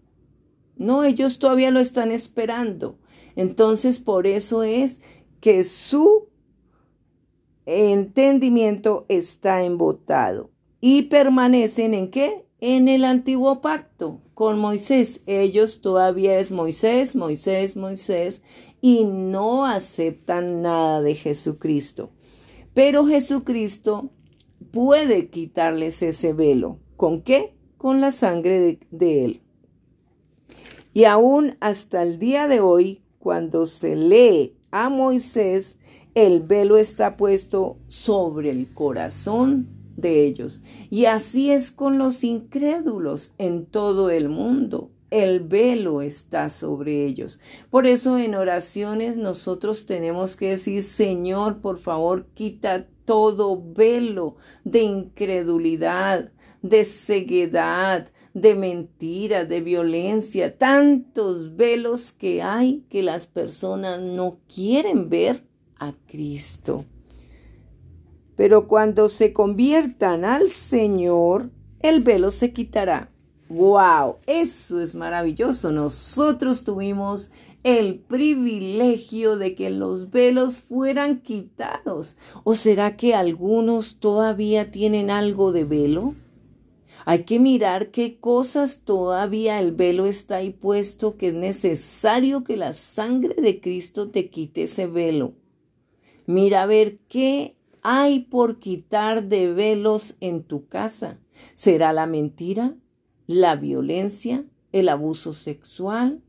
No, 0.75 1.03
ellos 1.03 1.37
todavía 1.37 1.69
lo 1.69 1.79
están 1.79 2.09
esperando. 2.09 2.97
Entonces, 3.35 3.99
por 3.99 4.25
eso 4.25 4.63
es 4.63 5.01
que 5.39 5.63
su 5.63 6.32
entendimiento 7.65 9.05
está 9.09 9.63
embotado 9.63 10.51
y 10.81 11.03
permanecen 11.03 11.93
en 11.93 12.09
qué? 12.09 12.45
En 12.59 12.87
el 12.87 13.05
antiguo 13.05 13.61
pacto 13.61 14.21
con 14.33 14.59
Moisés. 14.59 15.21
Ellos 15.25 15.81
todavía 15.81 16.39
es 16.39 16.51
Moisés, 16.51 17.15
Moisés, 17.15 17.75
Moisés 17.75 18.43
y 18.81 19.05
no 19.05 19.65
aceptan 19.65 20.61
nada 20.61 21.01
de 21.01 21.15
Jesucristo. 21.15 22.11
Pero 22.73 23.05
Jesucristo 23.05 24.09
puede 24.71 25.29
quitarles 25.29 26.01
ese 26.01 26.33
velo. 26.33 26.79
¿Con 26.97 27.21
qué? 27.21 27.53
Con 27.77 28.01
la 28.01 28.11
sangre 28.11 28.59
de, 28.59 28.79
de 28.91 29.25
Él. 29.25 29.41
Y 30.93 31.05
aún 31.05 31.55
hasta 31.59 32.03
el 32.03 32.19
día 32.19 32.47
de 32.47 32.59
hoy, 32.59 33.01
cuando 33.19 33.65
se 33.65 33.95
lee 33.95 34.55
a 34.71 34.89
Moisés, 34.89 35.79
el 36.15 36.41
velo 36.41 36.77
está 36.77 37.17
puesto 37.17 37.77
sobre 37.87 38.51
el 38.51 38.73
corazón 38.73 39.67
de 39.95 40.25
ellos. 40.25 40.61
Y 40.89 41.05
así 41.05 41.51
es 41.51 41.71
con 41.71 41.97
los 41.97 42.23
incrédulos 42.23 43.33
en 43.37 43.65
todo 43.65 44.09
el 44.09 44.29
mundo. 44.29 44.91
El 45.09 45.41
velo 45.41 46.01
está 46.01 46.49
sobre 46.49 47.05
ellos. 47.05 47.39
Por 47.69 47.85
eso 47.85 48.17
en 48.17 48.33
oraciones 48.35 49.15
nosotros 49.17 49.85
tenemos 49.85 50.35
que 50.35 50.49
decir, 50.49 50.81
Señor, 50.81 51.61
por 51.61 51.77
favor, 51.77 52.25
quita 52.33 52.87
todo 53.05 53.61
velo 53.61 54.35
de 54.63 54.81
incredulidad, 54.81 56.31
de 56.63 56.83
ceguedad, 56.83 58.09
de 58.33 58.55
mentira, 58.55 59.45
de 59.45 59.61
violencia, 59.61 60.57
tantos 60.57 61.55
velos 61.55 62.11
que 62.11 62.41
hay 62.41 62.83
que 62.89 63.03
las 63.03 63.27
personas 63.27 64.01
no 64.01 64.39
quieren 64.47 65.09
ver 65.09 65.43
a 65.79 65.93
Cristo. 66.07 66.85
Pero 68.35 68.67
cuando 68.67 69.09
se 69.09 69.33
conviertan 69.33 70.25
al 70.25 70.49
Señor, 70.49 71.51
el 71.79 72.01
velo 72.01 72.31
se 72.31 72.51
quitará. 72.51 73.11
¡Wow! 73.49 74.15
Eso 74.25 74.79
es 74.79 74.95
maravilloso. 74.95 75.71
Nosotros 75.71 76.63
tuvimos 76.63 77.31
el 77.63 77.99
privilegio 77.99 79.37
de 79.37 79.53
que 79.53 79.69
los 79.69 80.09
velos 80.09 80.57
fueran 80.57 81.21
quitados. 81.21 82.17
¿O 82.43 82.55
será 82.55 82.97
que 82.97 83.13
algunos 83.13 83.99
todavía 83.99 84.71
tienen 84.71 85.11
algo 85.11 85.51
de 85.51 85.65
velo? 85.65 86.15
Hay 87.05 87.25
que 87.25 87.39
mirar 87.39 87.91
qué 87.91 88.17
cosas 88.19 88.81
todavía 88.85 89.59
el 89.59 89.73
velo 89.73 90.05
está 90.05 90.37
ahí 90.37 90.51
puesto, 90.51 91.17
que 91.17 91.27
es 91.27 91.33
necesario 91.33 92.43
que 92.43 92.55
la 92.55 92.71
sangre 92.73 93.35
de 93.41 93.59
Cristo 93.59 94.09
te 94.09 94.29
quite 94.29 94.63
ese 94.63 94.87
velo. 94.87 95.33
Mira 96.25 96.63
a 96.63 96.65
ver 96.65 96.99
qué 97.07 97.55
hay 97.81 98.21
por 98.21 98.59
quitar 98.59 99.27
de 99.27 99.51
velos 99.51 100.15
en 100.21 100.43
tu 100.43 100.67
casa. 100.67 101.19
¿Será 101.53 101.91
la 101.91 102.05
mentira, 102.05 102.75
la 103.27 103.55
violencia, 103.55 104.45
el 104.71 104.89
abuso 104.89 105.33
sexual? 105.33 106.21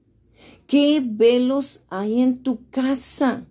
¿Qué 0.66 1.00
velos 1.04 1.85
hay 1.90 2.20
en 2.20 2.42
tu 2.42 2.68
casa? 2.70 3.46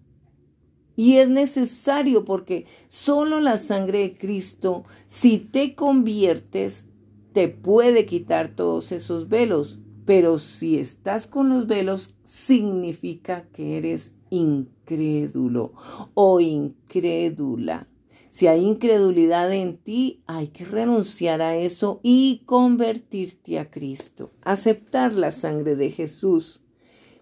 Y 0.96 1.18
es 1.18 1.30
necesario 1.30 2.24
porque 2.26 2.66
solo 2.88 3.40
la 3.40 3.58
sangre 3.58 4.00
de 4.00 4.18
Cristo, 4.18 4.84
si 5.06 5.40
te 5.40 5.74
conviertes, 5.74 6.88
te 7.32 7.48
puede 7.48 8.06
quitar 8.06 8.50
todos 8.50 8.92
esos 8.92 9.28
velos. 9.28 9.80
Pero 10.06 10.38
si 10.38 10.80
estás 10.80 11.28
con 11.28 11.50
los 11.50 11.68
velos, 11.68 12.16
significa 12.24 13.48
que 13.54 13.78
eres 13.78 14.16
incrédulo 14.30 15.74
o 16.14 16.40
incrédula. 16.40 17.88
Si 18.30 18.48
hay 18.48 18.66
incredulidad 18.66 19.54
en 19.54 19.78
ti, 19.78 20.24
hay 20.26 20.48
que 20.48 20.66
renunciar 20.66 21.42
a 21.44 21.56
eso 21.56 22.00
y 22.02 22.42
convertirte 22.46 23.60
a 23.60 23.70
Cristo, 23.70 24.32
aceptar 24.42 25.14
la 25.14 25.30
sangre 25.30 25.76
de 25.76 25.92
Jesús, 25.92 26.64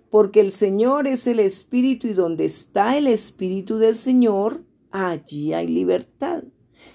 porque 0.09 0.39
el 0.39 0.53
Señor 0.53 1.07
es 1.07 1.27
el 1.27 1.41
Espíritu 1.41 2.07
y 2.07 2.13
donde 2.13 2.45
está 2.45 2.97
el 2.97 3.07
Espíritu 3.07 3.77
del 3.77 3.95
Señor, 3.95 4.63
allí 4.89 5.51
hay 5.51 5.67
libertad. 5.67 6.43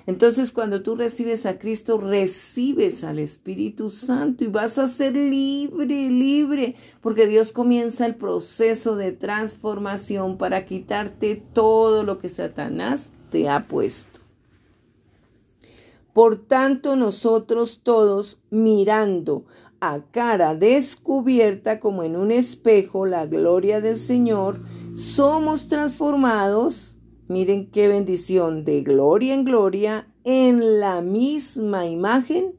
Entonces, 0.06 0.52
cuando 0.52 0.82
tú 0.82 0.94
recibes 0.94 1.46
a 1.46 1.58
Cristo, 1.58 1.98
recibes 1.98 3.02
al 3.02 3.18
Espíritu 3.18 3.88
Santo 3.88 4.44
y 4.44 4.46
vas 4.46 4.78
a 4.78 4.86
ser 4.86 5.16
libre, 5.16 6.08
libre, 6.10 6.76
porque 7.00 7.26
Dios 7.26 7.50
comienza 7.50 8.06
el 8.06 8.14
proceso 8.14 8.94
de 8.94 9.10
transformación 9.10 10.38
para 10.38 10.64
quitarte 10.64 11.42
todo 11.52 12.04
lo 12.04 12.18
que 12.18 12.28
Satanás 12.28 13.12
te 13.30 13.48
ha 13.48 13.66
puesto. 13.66 14.20
Por 16.12 16.36
tanto, 16.36 16.94
nosotros 16.94 17.80
todos 17.82 18.38
mirando 18.48 19.44
a 19.80 20.00
cara 20.10 20.54
descubierta 20.54 21.80
como 21.80 22.04
en 22.04 22.16
un 22.16 22.30
espejo 22.30 23.06
la 23.06 23.26
gloria 23.26 23.80
del 23.80 23.96
Señor, 23.96 24.60
somos 24.94 25.68
transformados 25.68 26.95
Miren 27.28 27.66
qué 27.72 27.88
bendición 27.88 28.64
de 28.64 28.82
gloria 28.82 29.34
en 29.34 29.44
gloria 29.44 30.06
en 30.22 30.78
la 30.78 31.00
misma 31.00 31.84
imagen 31.86 32.54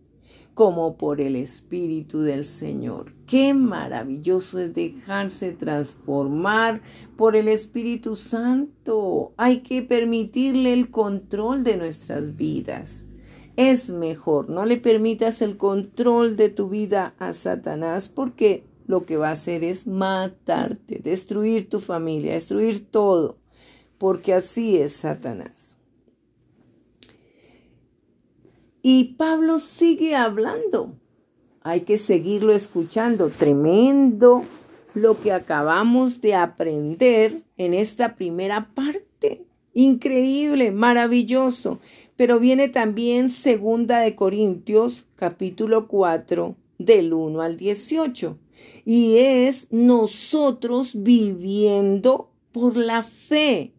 como 0.54 0.98
por 0.98 1.22
el 1.22 1.38
Espíritu 1.38 2.20
del 2.20 2.44
Señor. 2.44 3.14
Qué 3.28 3.54
maravilloso 3.54 4.60
es 4.60 4.74
dejarse 4.74 5.54
transformar 5.54 6.82
por 7.16 7.38
el 7.38 7.48
Espíritu 7.48 8.16
Santo. 8.16 9.32
Hay 9.38 9.62
que 9.62 9.84
permitirle 9.84 10.74
el 10.74 10.92
control 10.92 11.64
de 11.64 11.78
nuestras 11.78 12.36
vidas. 12.36 13.06
Es 13.56 13.90
mejor, 13.90 14.50
no 14.50 14.66
le 14.66 14.76
permitas 14.76 15.42
el 15.42 15.56
control 15.56 16.36
de 16.36 16.50
tu 16.50 16.68
vida 16.68 17.16
a 17.20 17.32
Satanás 17.32 18.10
porque 18.10 18.66
lo 18.86 19.06
que 19.06 19.16
va 19.16 19.30
a 19.30 19.32
hacer 19.32 19.64
es 19.64 19.88
matarte, 19.88 21.00
destruir 21.02 21.70
tu 21.70 21.80
familia, 21.80 22.34
destruir 22.34 22.86
todo 22.86 23.38
porque 23.98 24.34
así 24.34 24.78
es 24.78 24.94
Satanás. 24.94 25.80
Y 28.82 29.16
Pablo 29.16 29.60
sigue 29.60 30.16
hablando. 30.16 30.94
Hay 31.62 31.82
que 31.82 31.98
seguirlo 31.98 32.54
escuchando. 32.54 33.30
Tremendo 33.30 34.44
lo 34.94 35.20
que 35.20 35.34
acabamos 35.34 36.22
de 36.22 36.36
aprender 36.36 37.44
en 37.58 37.74
esta 37.74 38.16
primera 38.16 38.70
parte. 38.74 39.46
Increíble, 39.74 40.72
maravilloso. 40.72 41.80
Pero 42.16 42.40
viene 42.40 42.70
también 42.70 43.30
segunda 43.30 44.00
de 44.00 44.16
Corintios 44.16 45.08
capítulo 45.16 45.88
4 45.88 46.56
del 46.80 47.14
1 47.14 47.42
al 47.42 47.58
18. 47.58 48.38
Y 48.86 49.18
es 49.18 49.68
nosotros 49.72 51.04
viviendo 51.04 52.32
por 52.54 52.78
la 52.78 53.04
fe 53.04 53.74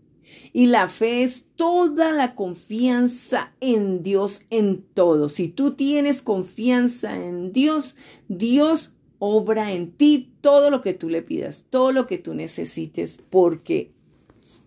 y 0.53 0.67
la 0.67 0.89
fe 0.89 1.23
es 1.23 1.47
toda 1.57 2.13
la 2.13 2.35
confianza 2.35 3.53
en 3.61 4.03
Dios 4.03 4.43
en 4.51 4.83
todo. 4.95 5.29
Si 5.29 5.49
tú 5.49 5.75
tienes 5.75 6.23
confianza 6.23 7.17
en 7.17 7.53
Dios, 7.53 7.97
Dios 8.29 8.95
obra 9.19 9.73
en 9.73 9.93
ti 9.93 10.33
todo 10.41 10.71
lo 10.71 10.81
que 10.81 10.95
tú 10.95 11.09
le 11.09 11.23
pidas, 11.23 11.67
todo 11.71 11.93
lo 11.93 12.07
que 12.07 12.19
tú 12.19 12.35
necesites, 12.35 13.21
porque 13.31 13.93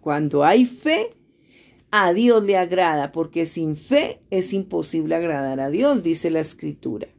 cuando 0.01 0.43
hay 0.43 0.65
fe, 0.65 1.15
a 1.91 2.13
Dios 2.13 2.43
le 2.43 2.57
agrada, 2.57 3.11
porque 3.11 3.45
sin 3.45 3.75
fe 3.75 4.21
es 4.29 4.53
imposible 4.53 5.15
agradar 5.15 5.59
a 5.59 5.69
Dios, 5.69 6.03
dice 6.03 6.29
la 6.29 6.39
escritura. 6.39 7.09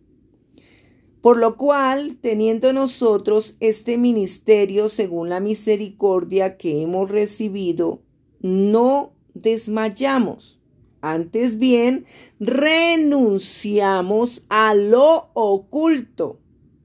Por 1.20 1.36
lo 1.36 1.56
cual, 1.56 2.16
teniendo 2.20 2.72
nosotros 2.72 3.56
este 3.60 3.96
ministerio 3.96 4.88
según 4.88 5.28
la 5.28 5.40
misericordia 5.40 6.56
que 6.56 6.82
hemos 6.82 7.10
recibido, 7.10 8.00
no 8.42 9.12
desmayamos. 9.34 10.58
Antes 11.00 11.58
bien, 11.58 12.06
renunciamos 12.38 14.44
a 14.48 14.74
lo 14.74 15.30
oculto 15.34 16.38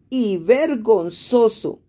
y 0.10 0.38
vergonzoso, 0.38 1.82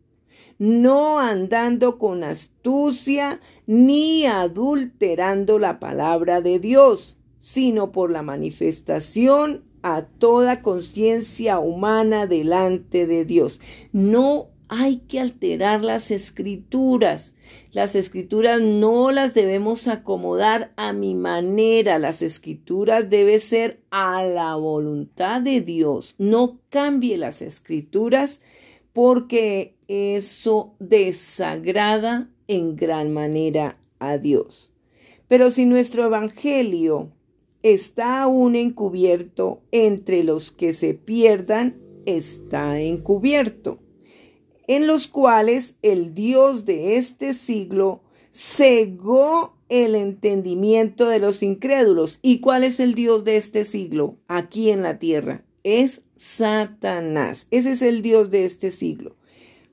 no 0.58 1.20
andando 1.20 1.98
con 1.98 2.24
astucia 2.24 3.40
ni 3.66 4.26
adulterando 4.26 5.58
la 5.58 5.78
palabra 5.78 6.42
de 6.42 6.58
Dios, 6.58 7.16
sino 7.38 7.92
por 7.92 8.10
la 8.10 8.22
manifestación 8.22 9.64
a 9.82 10.02
toda 10.02 10.60
conciencia 10.60 11.60
humana 11.60 12.26
delante 12.26 13.06
de 13.06 13.24
Dios. 13.24 13.60
No 13.92 14.48
hay 14.68 14.98
que 14.98 15.18
alterar 15.18 15.82
las 15.82 16.10
escrituras. 16.10 17.36
Las 17.72 17.94
escrituras 17.94 18.60
no 18.60 19.10
las 19.10 19.34
debemos 19.34 19.88
acomodar 19.88 20.72
a 20.76 20.92
mi 20.92 21.14
manera. 21.14 21.98
Las 21.98 22.22
escrituras 22.22 23.08
deben 23.08 23.40
ser 23.40 23.80
a 23.90 24.22
la 24.24 24.54
voluntad 24.56 25.40
de 25.40 25.62
Dios. 25.62 26.14
No 26.18 26.60
cambie 26.68 27.16
las 27.16 27.40
escrituras 27.40 28.42
porque 28.92 29.74
eso 29.88 30.74
desagrada 30.78 32.28
en 32.46 32.76
gran 32.76 33.12
manera 33.12 33.78
a 33.98 34.18
Dios. 34.18 34.72
Pero 35.28 35.50
si 35.50 35.64
nuestro 35.64 36.04
evangelio 36.04 37.10
está 37.62 38.22
aún 38.22 38.54
encubierto 38.54 39.62
entre 39.72 40.24
los 40.24 40.52
que 40.52 40.72
se 40.72 40.94
pierdan, 40.94 41.76
está 42.06 42.80
encubierto 42.80 43.78
en 44.68 44.86
los 44.86 45.08
cuales 45.08 45.76
el 45.82 46.14
Dios 46.14 46.64
de 46.64 46.96
este 46.96 47.32
siglo 47.32 48.02
cegó 48.30 49.56
el 49.68 49.94
entendimiento 49.94 51.08
de 51.08 51.18
los 51.18 51.42
incrédulos. 51.42 52.20
¿Y 52.22 52.40
cuál 52.40 52.62
es 52.62 52.78
el 52.78 52.94
Dios 52.94 53.24
de 53.24 53.36
este 53.36 53.64
siglo 53.64 54.16
aquí 54.28 54.70
en 54.70 54.82
la 54.82 54.98
tierra? 54.98 55.42
Es 55.64 56.04
Satanás. 56.16 57.48
Ese 57.50 57.72
es 57.72 57.82
el 57.82 58.02
Dios 58.02 58.30
de 58.30 58.44
este 58.44 58.70
siglo. 58.70 59.16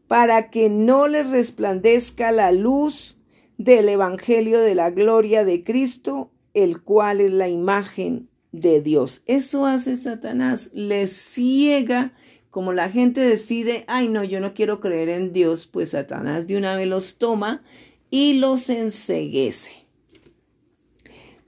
Para 0.07 0.49
que 0.49 0.69
no 0.69 1.07
les 1.07 1.29
resplandezca 1.29 2.31
la 2.31 2.51
luz 2.51 3.17
del 3.57 3.89
Evangelio 3.89 4.59
de 4.59 4.75
la 4.75 4.91
gloria 4.91 5.43
de 5.43 5.63
Cristo, 5.63 6.31
el 6.53 6.81
cual 6.81 7.21
es 7.21 7.31
la 7.31 7.49
imagen 7.49 8.29
de 8.51 8.81
Dios. 8.81 9.23
Eso 9.25 9.65
hace 9.65 9.97
Satanás, 9.97 10.71
le 10.73 11.07
ciega 11.07 12.13
como 12.55 12.71
la 12.71 12.89
gente 12.89 13.19
decide, 13.19 13.83
ay 13.89 14.07
no, 14.07 14.23
yo 14.23 14.39
no 14.39 14.53
quiero 14.53 14.79
creer 14.79 15.09
en 15.09 15.33
Dios, 15.33 15.65
pues 15.67 15.89
Satanás 15.89 16.47
de 16.47 16.55
una 16.55 16.77
vez 16.77 16.87
los 16.87 17.17
toma 17.17 17.63
y 18.09 18.35
los 18.35 18.69
enseguece. 18.69 19.85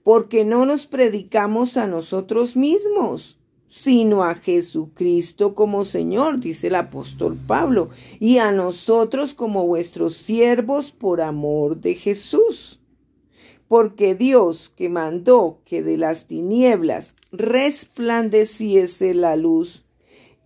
Porque 0.03 0.43
no 0.43 0.65
nos 0.65 0.85
predicamos 0.85 1.77
a 1.77 1.87
nosotros 1.87 2.57
mismos, 2.57 3.39
sino 3.67 4.25
a 4.25 4.35
Jesucristo 4.35 5.55
como 5.55 5.85
Señor, 5.85 6.41
dice 6.41 6.67
el 6.67 6.75
apóstol 6.75 7.37
Pablo, 7.37 7.89
y 8.19 8.39
a 8.39 8.51
nosotros 8.51 9.33
como 9.33 9.65
vuestros 9.65 10.17
siervos 10.17 10.91
por 10.91 11.21
amor 11.21 11.77
de 11.79 11.95
Jesús. 11.95 12.81
Porque 13.69 14.13
Dios 14.13 14.67
que 14.75 14.89
mandó 14.89 15.61
que 15.63 15.81
de 15.81 15.95
las 15.95 16.27
tinieblas 16.27 17.15
resplandeciese 17.31 19.13
la 19.13 19.37
luz, 19.37 19.85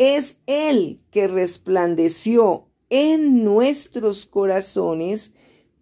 es 0.01 0.39
Él 0.47 0.99
que 1.11 1.27
resplandeció 1.27 2.65
en 2.89 3.43
nuestros 3.43 4.25
corazones 4.25 5.35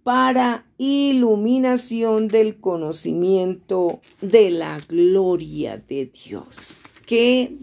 para 0.03 0.65
iluminación 0.77 2.27
del 2.27 2.59
conocimiento 2.59 4.01
de 4.19 4.51
la 4.51 4.77
gloria 4.89 5.77
de 5.77 6.07
Dios. 6.07 6.83
Qué 7.05 7.55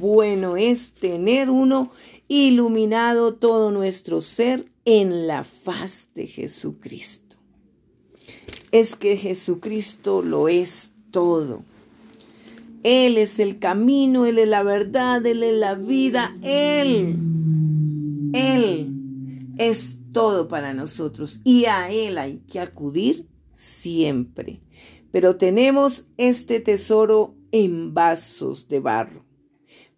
bueno 0.00 0.56
es 0.56 0.94
tener 0.94 1.48
uno 1.48 1.92
iluminado 2.26 3.34
todo 3.34 3.70
nuestro 3.70 4.20
ser 4.20 4.66
en 4.84 5.28
la 5.28 5.44
faz 5.44 6.08
de 6.16 6.26
Jesucristo. 6.26 7.36
Es 8.72 8.96
que 8.96 9.16
Jesucristo 9.16 10.22
lo 10.22 10.48
es 10.48 10.92
todo. 11.12 11.62
Él 12.82 13.18
es 13.18 13.38
el 13.38 13.58
camino, 13.58 14.26
Él 14.26 14.38
es 14.38 14.48
la 14.48 14.62
verdad, 14.62 15.24
Él 15.26 15.42
es 15.42 15.54
la 15.54 15.74
vida, 15.74 16.34
Él, 16.42 17.16
Él 18.32 18.96
es 19.58 19.98
todo 20.12 20.48
para 20.48 20.72
nosotros 20.74 21.40
y 21.44 21.66
a 21.66 21.90
Él 21.90 22.18
hay 22.18 22.38
que 22.50 22.60
acudir 22.60 23.26
siempre. 23.52 24.60
Pero 25.12 25.36
tenemos 25.36 26.06
este 26.16 26.60
tesoro 26.60 27.34
en 27.52 27.94
vasos 27.94 28.68
de 28.68 28.80
barro 28.80 29.24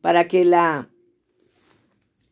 para 0.00 0.26
que 0.26 0.44
la 0.44 0.90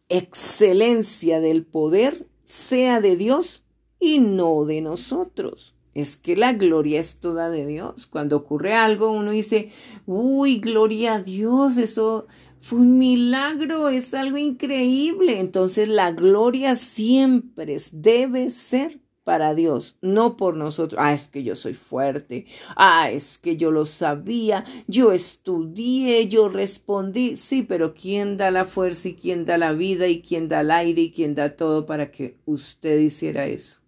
excelencia 0.08 1.40
del 1.40 1.64
poder 1.64 2.26
sea 2.42 3.00
de 3.00 3.16
Dios 3.16 3.64
y 4.00 4.18
no 4.18 4.64
de 4.64 4.80
nosotros. 4.80 5.76
Es 5.94 6.16
que 6.16 6.36
la 6.36 6.52
gloria 6.52 7.00
es 7.00 7.18
toda 7.18 7.50
de 7.50 7.66
Dios. 7.66 8.06
Cuando 8.06 8.36
ocurre 8.36 8.74
algo, 8.74 9.10
uno 9.10 9.32
dice, 9.32 9.70
uy, 10.06 10.60
gloria 10.60 11.14
a 11.14 11.22
Dios, 11.22 11.76
eso 11.78 12.26
fue 12.60 12.78
un 12.80 12.98
milagro, 12.98 13.88
es 13.88 14.14
algo 14.14 14.36
increíble. 14.36 15.40
Entonces 15.40 15.88
la 15.88 16.12
gloria 16.12 16.76
siempre 16.76 17.76
debe 17.92 18.50
ser 18.50 19.00
para 19.24 19.54
Dios, 19.54 19.96
no 20.00 20.36
por 20.36 20.56
nosotros. 20.56 21.00
Ah, 21.02 21.12
es 21.12 21.28
que 21.28 21.42
yo 21.42 21.54
soy 21.56 21.74
fuerte. 21.74 22.46
Ah, 22.76 23.10
es 23.10 23.38
que 23.38 23.56
yo 23.56 23.70
lo 23.70 23.84
sabía. 23.84 24.64
Yo 24.86 25.12
estudié, 25.12 26.28
yo 26.28 26.48
respondí. 26.48 27.36
Sí, 27.36 27.62
pero 27.62 27.94
¿quién 27.94 28.36
da 28.36 28.50
la 28.50 28.64
fuerza 28.64 29.08
y 29.08 29.14
quién 29.14 29.44
da 29.44 29.58
la 29.58 29.72
vida 29.72 30.08
y 30.08 30.22
quién 30.22 30.48
da 30.48 30.60
el 30.60 30.70
aire 30.70 31.02
y 31.02 31.12
quién 31.12 31.34
da 31.34 31.56
todo 31.56 31.86
para 31.86 32.10
que 32.10 32.38
usted 32.46 32.98
hiciera 32.98 33.46
eso? 33.46 33.79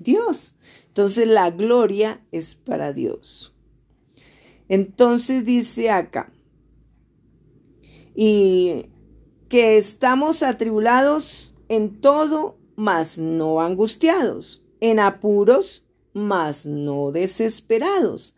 Dios. 0.00 0.56
Entonces 0.88 1.28
la 1.28 1.50
gloria 1.50 2.20
es 2.32 2.56
para 2.56 2.92
Dios. 2.92 3.54
Entonces 4.68 5.44
dice 5.44 5.90
acá, 5.90 6.32
y 8.14 8.86
que 9.48 9.76
estamos 9.76 10.42
atribulados 10.42 11.54
en 11.68 12.00
todo, 12.00 12.56
mas 12.76 13.18
no 13.18 13.60
angustiados, 13.60 14.62
en 14.80 15.00
apuros, 15.00 15.86
mas 16.12 16.66
no 16.66 17.12
desesperados, 17.12 18.34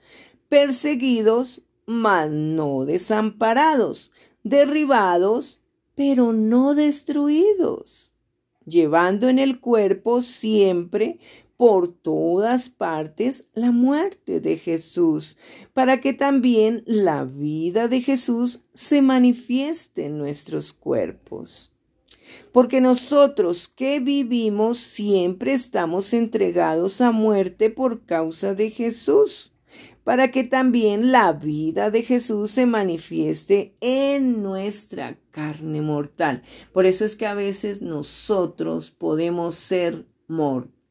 perseguidos, 0.48 1.62
mas 1.87 2.31
no 2.31 2.85
desamparados, 2.85 4.11
derribados, 4.42 5.61
pero 5.94 6.33
no 6.33 6.75
destruidos, 6.75 8.14
llevando 8.64 9.29
en 9.29 9.38
el 9.38 9.61
cuerpo 9.61 10.22
siempre 10.22 11.18
por 11.62 11.87
todas 11.87 12.70
partes 12.70 13.46
la 13.55 13.70
muerte 13.70 14.40
de 14.40 14.57
Jesús, 14.57 15.38
para 15.72 16.01
que 16.01 16.12
también 16.12 16.83
la 16.87 17.22
vida 17.22 17.87
de 17.87 18.01
Jesús 18.01 18.64
se 18.72 19.01
manifieste 19.01 20.07
en 20.07 20.18
nuestros 20.18 20.72
cuerpos. 20.72 21.72
Porque 22.51 22.81
nosotros 22.81 23.68
que 23.68 24.01
vivimos 24.01 24.79
siempre 24.79 25.53
estamos 25.53 26.12
entregados 26.14 27.01
a 27.01 27.12
muerte 27.12 27.70
por 27.70 28.07
causa 28.07 28.55
de 28.55 28.68
Jesús, 28.68 29.53
para 30.03 30.33
que 30.33 30.42
también 30.42 31.12
la 31.12 31.33
vida 31.33 31.92
de 31.92 32.03
Jesús 32.03 32.51
se 32.51 32.66
manifieste 32.66 33.77
en 33.81 34.42
nuestra 34.42 35.16
carne 35.31 35.81
mortal. 35.81 36.42
Por 36.72 36.87
eso 36.87 37.05
es 37.05 37.14
que 37.14 37.27
a 37.27 37.35
veces 37.35 37.83
nosotros 37.83 38.90
podemos 38.90 39.55
ser 39.55 40.09
mortales 40.27 40.82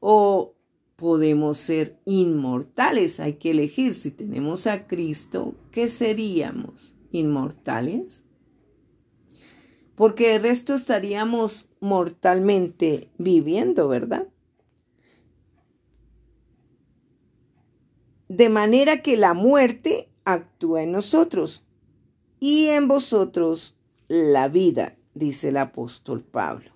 o 0.00 0.54
podemos 0.96 1.58
ser 1.58 1.98
inmortales. 2.04 3.20
Hay 3.20 3.34
que 3.34 3.52
elegir 3.52 3.94
si 3.94 4.10
tenemos 4.10 4.66
a 4.66 4.86
Cristo, 4.86 5.54
¿qué 5.70 5.88
seríamos? 5.88 6.94
¿Inmortales? 7.10 8.24
Porque 9.94 10.34
el 10.34 10.42
resto 10.42 10.74
estaríamos 10.74 11.68
mortalmente 11.80 13.08
viviendo, 13.16 13.88
¿verdad? 13.88 14.28
De 18.28 18.48
manera 18.48 19.00
que 19.00 19.16
la 19.16 19.34
muerte 19.34 20.10
actúa 20.24 20.82
en 20.82 20.92
nosotros 20.92 21.64
y 22.40 22.66
en 22.66 22.88
vosotros 22.88 23.76
la 24.08 24.48
vida, 24.48 24.96
dice 25.14 25.50
el 25.50 25.58
apóstol 25.58 26.22
Pablo 26.24 26.73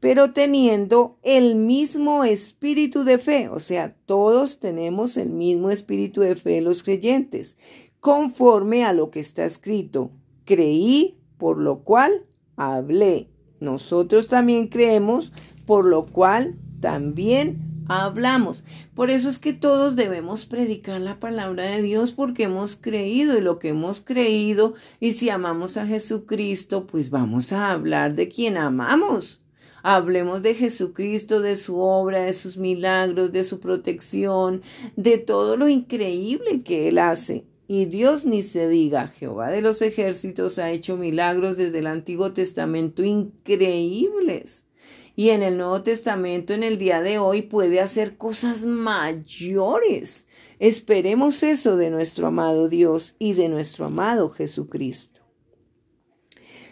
pero 0.00 0.32
teniendo 0.32 1.18
el 1.22 1.56
mismo 1.56 2.24
espíritu 2.24 3.04
de 3.04 3.18
fe, 3.18 3.48
o 3.48 3.58
sea, 3.58 3.94
todos 4.06 4.58
tenemos 4.58 5.16
el 5.16 5.30
mismo 5.30 5.70
espíritu 5.70 6.20
de 6.20 6.36
fe 6.36 6.60
los 6.60 6.82
creyentes, 6.82 7.58
conforme 8.00 8.84
a 8.84 8.92
lo 8.92 9.10
que 9.10 9.20
está 9.20 9.44
escrito. 9.44 10.10
Creí, 10.44 11.18
por 11.36 11.58
lo 11.58 11.80
cual 11.80 12.24
hablé. 12.56 13.28
Nosotros 13.60 14.28
también 14.28 14.68
creemos, 14.68 15.32
por 15.66 15.86
lo 15.86 16.02
cual 16.04 16.56
también 16.80 17.68
hablamos. 17.88 18.64
Por 18.94 19.10
eso 19.10 19.28
es 19.28 19.38
que 19.38 19.52
todos 19.52 19.96
debemos 19.96 20.46
predicar 20.46 21.00
la 21.00 21.18
palabra 21.18 21.64
de 21.64 21.82
Dios 21.82 22.12
porque 22.12 22.44
hemos 22.44 22.76
creído 22.76 23.36
y 23.36 23.40
lo 23.40 23.58
que 23.58 23.68
hemos 23.68 24.00
creído 24.00 24.74
y 25.00 25.12
si 25.12 25.30
amamos 25.30 25.76
a 25.76 25.86
Jesucristo, 25.86 26.86
pues 26.86 27.10
vamos 27.10 27.52
a 27.52 27.72
hablar 27.72 28.14
de 28.14 28.28
quien 28.28 28.56
amamos. 28.56 29.40
Hablemos 29.82 30.42
de 30.42 30.54
Jesucristo, 30.54 31.40
de 31.40 31.56
su 31.56 31.78
obra, 31.78 32.22
de 32.22 32.32
sus 32.32 32.56
milagros, 32.56 33.32
de 33.32 33.44
su 33.44 33.60
protección, 33.60 34.62
de 34.96 35.18
todo 35.18 35.56
lo 35.56 35.68
increíble 35.68 36.62
que 36.62 36.88
Él 36.88 36.98
hace. 36.98 37.44
Y 37.66 37.84
Dios 37.84 38.24
ni 38.24 38.42
se 38.42 38.68
diga, 38.68 39.08
Jehová 39.08 39.50
de 39.50 39.60
los 39.60 39.82
ejércitos 39.82 40.58
ha 40.58 40.70
hecho 40.70 40.96
milagros 40.96 41.56
desde 41.56 41.80
el 41.80 41.86
Antiguo 41.86 42.32
Testamento 42.32 43.04
increíbles. 43.04 44.66
Y 45.14 45.30
en 45.30 45.42
el 45.42 45.58
Nuevo 45.58 45.82
Testamento, 45.82 46.54
en 46.54 46.62
el 46.62 46.78
día 46.78 47.02
de 47.02 47.18
hoy, 47.18 47.42
puede 47.42 47.80
hacer 47.80 48.16
cosas 48.16 48.64
mayores. 48.64 50.26
Esperemos 50.60 51.42
eso 51.42 51.76
de 51.76 51.90
nuestro 51.90 52.28
amado 52.28 52.68
Dios 52.68 53.16
y 53.18 53.34
de 53.34 53.48
nuestro 53.48 53.86
amado 53.86 54.30
Jesucristo 54.30 55.17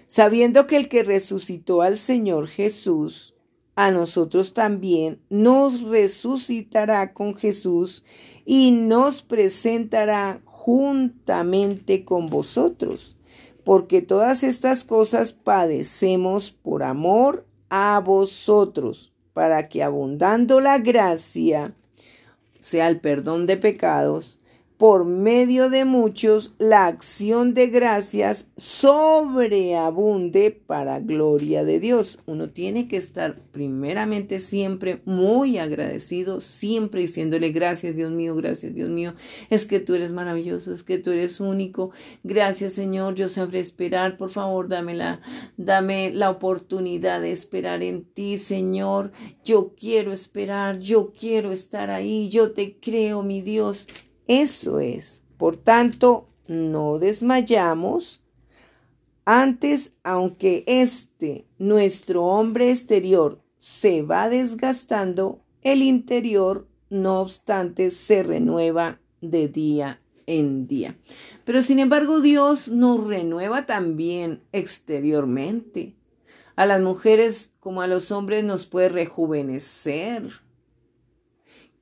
sabiendo 0.06 0.66
que 0.66 0.76
el 0.76 0.88
que 0.88 1.02
resucitó 1.02 1.82
al 1.82 1.96
Señor 1.96 2.48
Jesús, 2.48 3.34
a 3.74 3.90
nosotros 3.90 4.54
también 4.54 5.20
nos 5.28 5.82
resucitará 5.82 7.12
con 7.12 7.36
Jesús 7.36 8.04
y 8.46 8.70
nos 8.70 9.22
presentará 9.22 10.40
juntamente 10.46 12.04
con 12.04 12.26
vosotros, 12.26 13.16
porque 13.64 14.00
todas 14.00 14.44
estas 14.44 14.82
cosas 14.82 15.32
padecemos 15.32 16.50
por 16.50 16.82
amor 16.82 17.46
a 17.68 18.00
vosotros, 18.04 19.12
para 19.34 19.68
que 19.68 19.82
abundando 19.82 20.60
la 20.60 20.78
gracia, 20.78 21.74
sea 22.60 22.88
el 22.88 23.00
perdón 23.00 23.44
de 23.44 23.58
pecados, 23.58 24.38
por 24.78 25.04
medio 25.06 25.70
de 25.70 25.84
muchos 25.84 26.52
la 26.58 26.86
acción 26.86 27.54
de 27.54 27.68
gracias 27.68 28.48
sobreabunde 28.56 30.50
para 30.50 31.00
gloria 31.00 31.64
de 31.64 31.80
Dios. 31.80 32.20
Uno 32.26 32.50
tiene 32.50 32.86
que 32.86 32.98
estar 32.98 33.36
primeramente 33.52 34.38
siempre 34.38 35.00
muy 35.06 35.56
agradecido, 35.58 36.40
siempre 36.40 37.00
diciéndole 37.02 37.50
gracias 37.50 37.96
Dios 37.96 38.10
mío, 38.10 38.34
gracias 38.34 38.74
Dios 38.74 38.90
mío, 38.90 39.14
es 39.48 39.64
que 39.64 39.80
tú 39.80 39.94
eres 39.94 40.12
maravilloso, 40.12 40.72
es 40.74 40.82
que 40.82 40.98
tú 40.98 41.10
eres 41.10 41.40
único. 41.40 41.90
Gracias 42.22 42.74
Señor, 42.74 43.14
yo 43.14 43.28
sabré 43.28 43.60
esperar, 43.60 44.18
por 44.18 44.30
favor, 44.30 44.68
dame 44.68 44.94
la, 44.94 45.20
dame 45.56 46.10
la 46.10 46.30
oportunidad 46.30 47.22
de 47.22 47.32
esperar 47.32 47.82
en 47.82 48.04
ti, 48.04 48.36
Señor. 48.36 49.12
Yo 49.44 49.74
quiero 49.74 50.12
esperar, 50.12 50.78
yo 50.80 51.12
quiero 51.18 51.50
estar 51.52 51.90
ahí, 51.90 52.28
yo 52.28 52.52
te 52.52 52.76
creo, 52.78 53.22
mi 53.22 53.40
Dios. 53.40 53.88
Eso 54.26 54.80
es. 54.80 55.22
Por 55.36 55.56
tanto, 55.56 56.28
no 56.48 56.98
desmayamos. 56.98 58.22
Antes, 59.24 59.92
aunque 60.04 60.64
este, 60.66 61.46
nuestro 61.58 62.24
hombre 62.24 62.70
exterior, 62.70 63.40
se 63.58 64.02
va 64.02 64.28
desgastando, 64.28 65.40
el 65.62 65.82
interior, 65.82 66.68
no 66.90 67.20
obstante, 67.20 67.90
se 67.90 68.22
renueva 68.22 69.00
de 69.20 69.48
día 69.48 70.00
en 70.26 70.66
día. 70.66 70.96
Pero 71.44 71.62
sin 71.62 71.78
embargo, 71.78 72.20
Dios 72.20 72.68
nos 72.68 73.06
renueva 73.06 73.66
también 73.66 74.42
exteriormente. 74.52 75.96
A 76.54 76.66
las 76.66 76.80
mujeres 76.80 77.54
como 77.60 77.82
a 77.82 77.86
los 77.86 78.12
hombres 78.12 78.44
nos 78.44 78.66
puede 78.66 78.88
rejuvenecer 78.88 80.45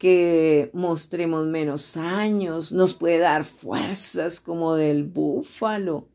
que 0.05 0.69
mostremos 0.75 1.47
menos 1.47 1.97
años, 1.97 2.73
nos 2.73 2.93
puede 2.93 3.21
dar 3.21 3.43
fuerzas 3.43 4.39
como 4.39 4.75
del 4.75 5.05
búfalo. 5.05 6.11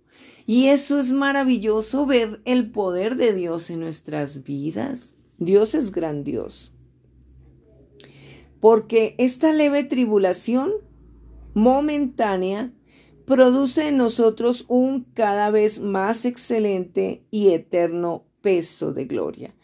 Y 0.45 0.67
eso 0.67 0.99
es 0.99 1.11
maravilloso 1.11 2.05
ver 2.05 2.39
el 2.45 2.69
poder 2.69 3.15
de 3.15 3.33
Dios 3.33 3.71
en 3.71 3.79
nuestras 3.79 4.43
vidas. 4.43 5.15
Dios 5.39 5.73
es 5.73 5.91
grandioso. 5.91 6.71
Porque 8.59 9.15
esta 9.17 9.53
leve 9.53 9.83
tribulación 9.83 10.71
momentánea 11.55 12.71
produce 13.25 13.87
en 13.87 13.97
nosotros 13.97 14.65
un 14.67 15.03
cada 15.15 15.49
vez 15.49 15.79
más 15.79 16.25
excelente 16.25 17.23
y 17.31 17.53
eterno 17.53 18.23
peso 18.41 18.93
de 18.93 19.05
gloria 19.05 19.55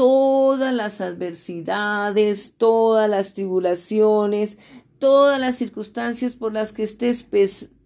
todas 0.00 0.72
las 0.72 1.02
adversidades, 1.02 2.54
todas 2.56 3.06
las 3.10 3.34
tribulaciones, 3.34 4.56
todas 4.98 5.38
las 5.38 5.56
circunstancias 5.56 6.36
por 6.36 6.54
las 6.54 6.72
que 6.72 6.84
estés 6.84 7.28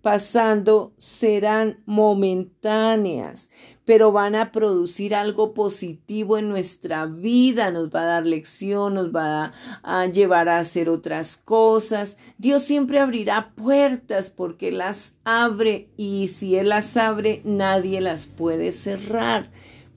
pasando 0.00 0.92
serán 0.96 1.80
momentáneas, 1.86 3.50
pero 3.84 4.12
van 4.12 4.36
a 4.36 4.52
producir 4.52 5.12
algo 5.12 5.54
positivo 5.54 6.38
en 6.38 6.50
nuestra 6.50 7.06
vida, 7.06 7.72
nos 7.72 7.88
va 7.88 8.02
a 8.02 8.06
dar 8.06 8.26
lección, 8.26 8.94
nos 8.94 9.12
va 9.12 9.46
a, 9.46 9.52
a, 9.82 10.06
llevar 10.06 10.48
a 10.48 10.60
hacer 10.60 10.88
otras 10.88 11.36
cosas. 11.36 12.16
Dios 12.38 12.62
siempre 12.62 13.00
abrirá 13.00 13.50
puertas 13.56 14.30
porque 14.30 14.70
las 14.70 15.16
abre 15.24 15.88
y 15.96 16.28
si 16.28 16.54
Él 16.54 16.68
las 16.68 16.96
abre, 16.96 17.42
nadie 17.44 18.00
las 18.00 18.26
puede 18.26 18.70
cerrar. 18.70 19.50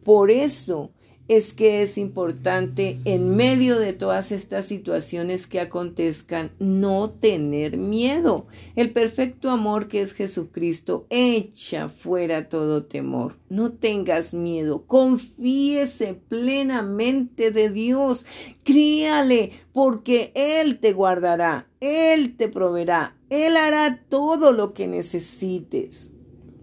Por 0.03 0.32
eso, 0.32 0.89
es 1.27 1.53
que 1.53 1.81
es 1.81 1.97
importante 1.97 2.99
en 3.03 3.35
medio 3.35 3.77
de 3.79 3.91
todas 3.93 4.31
estas 4.31 4.65
situaciones 4.65 5.45
que 5.45 5.59
acontezcan 5.59 6.51
no 6.59 7.09
tener 7.09 7.77
miedo. 7.77 8.45
El 8.75 8.91
perfecto 8.91 9.49
amor 9.49 9.87
que 9.87 10.01
es 10.01 10.13
Jesucristo 10.13 11.05
echa 11.09 11.89
fuera 11.89 12.47
todo 12.47 12.83
temor. 12.83 13.35
No 13.49 13.73
tengas 13.73 14.33
miedo, 14.33 14.83
confíese 14.87 16.13
plenamente 16.13 17.51
de 17.51 17.69
Dios, 17.69 18.25
críale 18.63 19.51
porque 19.73 20.31
Él 20.33 20.79
te 20.79 20.93
guardará, 20.93 21.67
Él 21.81 22.37
te 22.37 22.47
proveerá, 22.47 23.17
Él 23.29 23.57
hará 23.57 24.01
todo 24.07 24.53
lo 24.53 24.73
que 24.73 24.87
necesites. 24.87 26.11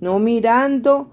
No 0.00 0.18
mirando 0.18 1.10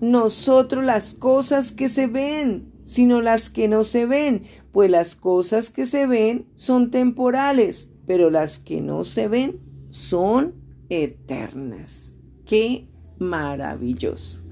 nosotros 0.00 0.84
las 0.84 1.14
cosas 1.14 1.70
que 1.70 1.88
se 1.88 2.08
ven, 2.08 2.71
sino 2.84 3.20
las 3.22 3.50
que 3.50 3.68
no 3.68 3.84
se 3.84 4.06
ven, 4.06 4.44
pues 4.72 4.90
las 4.90 5.14
cosas 5.14 5.70
que 5.70 5.84
se 5.84 6.06
ven 6.06 6.46
son 6.54 6.90
temporales, 6.90 7.92
pero 8.06 8.30
las 8.30 8.58
que 8.58 8.80
no 8.80 9.04
se 9.04 9.28
ven 9.28 9.60
son 9.90 10.54
eternas. 10.88 12.16
Qué 12.44 12.86
maravilloso. 13.18 14.42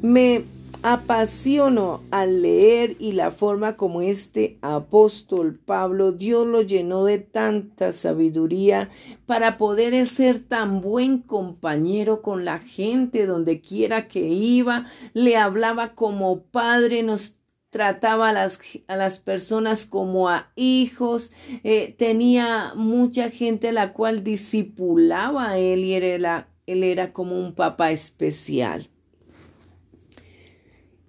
Me 0.00 0.44
apasiono 0.82 2.02
al 2.12 2.42
leer 2.42 2.96
y 3.00 3.12
la 3.12 3.32
forma 3.32 3.76
como 3.76 4.00
este 4.00 4.58
apóstol 4.62 5.58
Pablo 5.64 6.12
Dios 6.12 6.46
lo 6.46 6.62
llenó 6.62 7.04
de 7.04 7.18
tanta 7.18 7.90
sabiduría 7.90 8.88
para 9.26 9.56
poder 9.56 10.06
ser 10.06 10.38
tan 10.38 10.80
buen 10.80 11.18
compañero 11.18 12.22
con 12.22 12.44
la 12.44 12.60
gente 12.60 13.26
donde 13.26 13.60
quiera 13.60 14.06
que 14.06 14.20
iba, 14.28 14.86
le 15.14 15.36
hablaba 15.36 15.94
como 15.94 16.42
padre, 16.42 17.02
nos 17.02 17.34
trataba 17.70 18.30
a 18.30 18.32
las, 18.32 18.60
a 18.86 18.96
las 18.96 19.18
personas 19.18 19.84
como 19.84 20.28
a 20.28 20.50
hijos, 20.56 21.30
eh, 21.64 21.94
tenía 21.98 22.72
mucha 22.74 23.30
gente 23.30 23.72
la 23.72 23.92
cual 23.92 24.24
discipulaba 24.24 25.50
a 25.50 25.58
él 25.58 25.84
y 25.84 25.94
era, 25.94 26.48
él 26.66 26.82
era 26.82 27.12
como 27.12 27.38
un 27.38 27.54
papá 27.54 27.90
especial. 27.90 28.86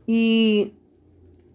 Y, 0.06 0.74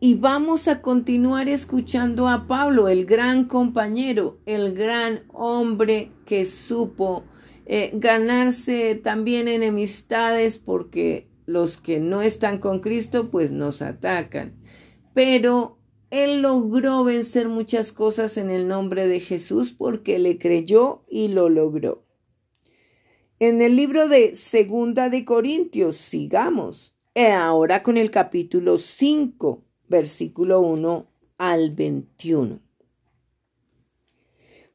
y 0.01 0.15
vamos 0.15 0.69
a 0.69 0.81
continuar 0.81 1.49
escuchando 1.49 2.29
a 2.29 2.47
Pablo, 2.47 2.89
el 2.89 3.05
gran 3.05 3.47
compañero, 3.47 4.39
el 4.47 4.75
gran 4.75 5.25
hombre 5.33 6.13
que 6.25 6.47
supo 6.47 7.25
eh, 7.67 7.91
ganarse 7.95 8.95
también 8.95 9.49
enemistades 9.49 10.59
porque 10.59 11.29
los 11.47 11.77
que 11.77 12.01
no 12.01 12.23
están 12.23 12.59
con 12.59 12.81
Cristo 12.81 13.31
pues 13.31 13.53
nos 13.53 13.83
atacan 13.83 14.55
pero 15.15 15.79
él 16.11 16.43
logró 16.43 17.05
vencer 17.05 17.49
muchas 17.49 17.93
cosas 17.93 18.37
en 18.37 18.51
el 18.51 18.69
nombre 18.69 19.09
de 19.09 19.21
Jesús 19.21 19.73
porque 19.73 20.19
le 20.19 20.39
creyó 20.39 21.05
y 21.09 21.29
lo 21.29 21.49
logró. 21.49 22.05
En 23.39 23.63
el 23.63 23.77
libro 23.77 24.09
de 24.09 24.35
Segunda 24.35 25.09
de 25.09 25.25
Corintios, 25.25 25.97
sigamos, 25.97 26.95
ahora 27.17 27.83
con 27.83 27.97
el 27.97 28.11
capítulo 28.11 28.79
5, 28.79 29.65
versículo 29.89 30.61
1 30.61 31.07
al 31.39 31.71
21. 31.71 32.61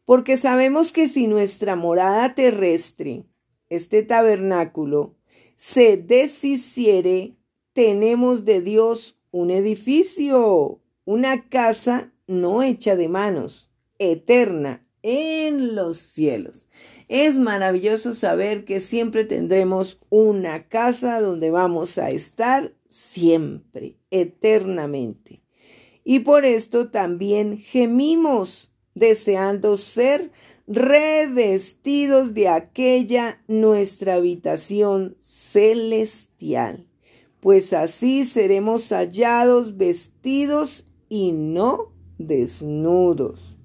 Porque 0.05 0.37
sabemos 0.37 0.91
que 0.91 1.07
si 1.07 1.27
nuestra 1.27 1.75
morada 1.75 2.33
terrestre, 2.33 3.25
este 3.69 4.03
tabernáculo, 4.03 5.15
se 5.55 5.97
deshiciere, 5.97 7.35
tenemos 7.73 8.45
de 8.45 8.61
Dios 8.61 9.18
un 9.31 9.51
edificio, 9.51 10.81
una 11.05 11.49
casa 11.49 12.11
no 12.27 12.61
hecha 12.61 12.95
de 12.95 13.09
manos, 13.09 13.69
eterna 13.97 14.85
en 15.01 15.75
los 15.75 15.97
cielos. 15.97 16.67
Es 17.07 17.39
maravilloso 17.39 18.13
saber 18.13 18.65
que 18.65 18.79
siempre 18.79 19.25
tendremos 19.25 19.99
una 20.09 20.67
casa 20.67 21.21
donde 21.21 21.51
vamos 21.51 21.97
a 21.97 22.09
estar 22.09 22.73
siempre, 22.87 23.97
eternamente. 24.11 25.41
Y 26.03 26.19
por 26.19 26.45
esto 26.45 26.89
también 26.89 27.57
gemimos, 27.57 28.71
deseando 28.95 29.77
ser 29.77 30.31
revestidos 30.67 32.33
de 32.33 32.47
aquella 32.47 33.41
nuestra 33.47 34.15
habitación 34.15 35.15
celestial, 35.19 36.88
pues 37.39 37.73
así 37.73 38.25
seremos 38.25 38.89
hallados 38.89 39.77
vestidos 39.77 40.85
y 41.07 41.31
no 41.31 41.91
desnudos. 42.17 43.57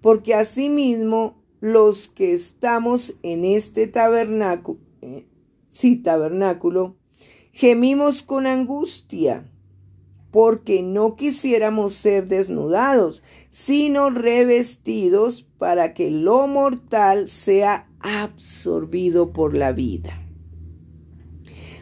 Porque 0.00 0.34
asimismo 0.34 1.42
los 1.60 2.08
que 2.08 2.32
estamos 2.32 3.14
en 3.22 3.44
este 3.44 3.86
tabernáculo, 3.86 4.78
eh, 5.02 5.26
sí, 5.68 5.96
tabernáculo, 5.96 6.96
gemimos 7.52 8.22
con 8.22 8.46
angustia, 8.46 9.50
porque 10.30 10.82
no 10.82 11.16
quisiéramos 11.16 11.94
ser 11.94 12.28
desnudados, 12.28 13.22
sino 13.48 14.10
revestidos 14.10 15.46
para 15.58 15.94
que 15.94 16.10
lo 16.10 16.46
mortal 16.46 17.26
sea 17.26 17.88
absorbido 18.00 19.32
por 19.32 19.56
la 19.56 19.72
vida. 19.72 20.25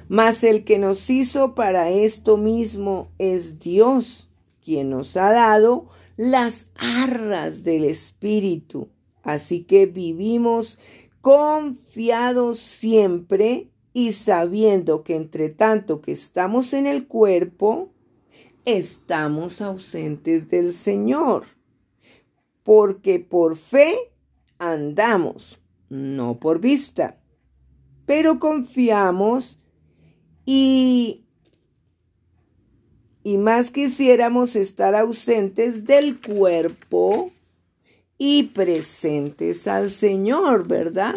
Mas 0.08 0.44
el 0.44 0.64
que 0.64 0.78
nos 0.78 1.08
hizo 1.10 1.54
para 1.54 1.90
esto 1.90 2.36
mismo 2.36 3.08
es 3.18 3.58
Dios, 3.58 4.30
quien 4.62 4.90
nos 4.90 5.16
ha 5.16 5.32
dado 5.32 5.88
las 6.16 6.68
arras 6.76 7.62
del 7.64 7.84
Espíritu. 7.84 8.88
Así 9.22 9.64
que 9.64 9.86
vivimos 9.86 10.78
confiados 11.20 12.58
siempre 12.58 13.70
y 13.92 14.12
sabiendo 14.12 15.02
que 15.02 15.16
entre 15.16 15.48
tanto 15.48 16.00
que 16.00 16.12
estamos 16.12 16.74
en 16.74 16.86
el 16.86 17.06
cuerpo, 17.06 17.92
estamos 18.64 19.60
ausentes 19.60 20.48
del 20.48 20.70
Señor 20.70 21.44
porque 22.64 23.20
por 23.20 23.56
fe 23.56 23.94
andamos, 24.58 25.60
no 25.88 26.40
por 26.40 26.58
vista, 26.58 27.20
pero 28.06 28.40
confiamos 28.40 29.60
y, 30.44 31.24
y 33.22 33.38
más 33.38 33.70
quisiéramos 33.70 34.56
estar 34.56 34.94
ausentes 34.94 35.84
del 35.84 36.20
cuerpo 36.20 37.32
y 38.18 38.44
presentes 38.44 39.66
al 39.66 39.90
Señor, 39.90 40.68
¿verdad? 40.68 41.16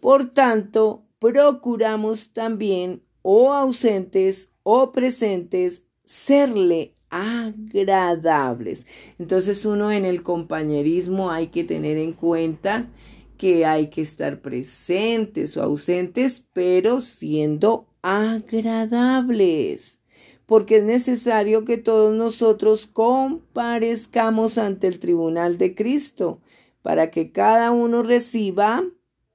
Por 0.00 0.26
tanto, 0.26 1.02
procuramos 1.18 2.32
también, 2.32 3.02
o 3.22 3.52
ausentes 3.52 4.52
o 4.62 4.92
presentes, 4.92 5.84
serle 6.04 6.94
agradables. 7.10 8.86
Entonces 9.18 9.64
uno 9.64 9.92
en 9.92 10.04
el 10.04 10.22
compañerismo 10.22 11.30
hay 11.30 11.48
que 11.48 11.64
tener 11.64 11.98
en 11.98 12.12
cuenta 12.12 12.88
que 13.36 13.66
hay 13.66 13.88
que 13.88 14.02
estar 14.02 14.40
presentes 14.40 15.56
o 15.56 15.62
ausentes, 15.62 16.46
pero 16.52 17.00
siendo 17.00 17.89
agradables, 18.02 20.00
porque 20.46 20.78
es 20.78 20.84
necesario 20.84 21.64
que 21.64 21.78
todos 21.78 22.14
nosotros 22.14 22.86
comparezcamos 22.86 24.58
ante 24.58 24.86
el 24.86 24.98
tribunal 24.98 25.58
de 25.58 25.74
Cristo, 25.74 26.40
para 26.82 27.10
que 27.10 27.30
cada 27.30 27.70
uno 27.70 28.02
reciba 28.02 28.84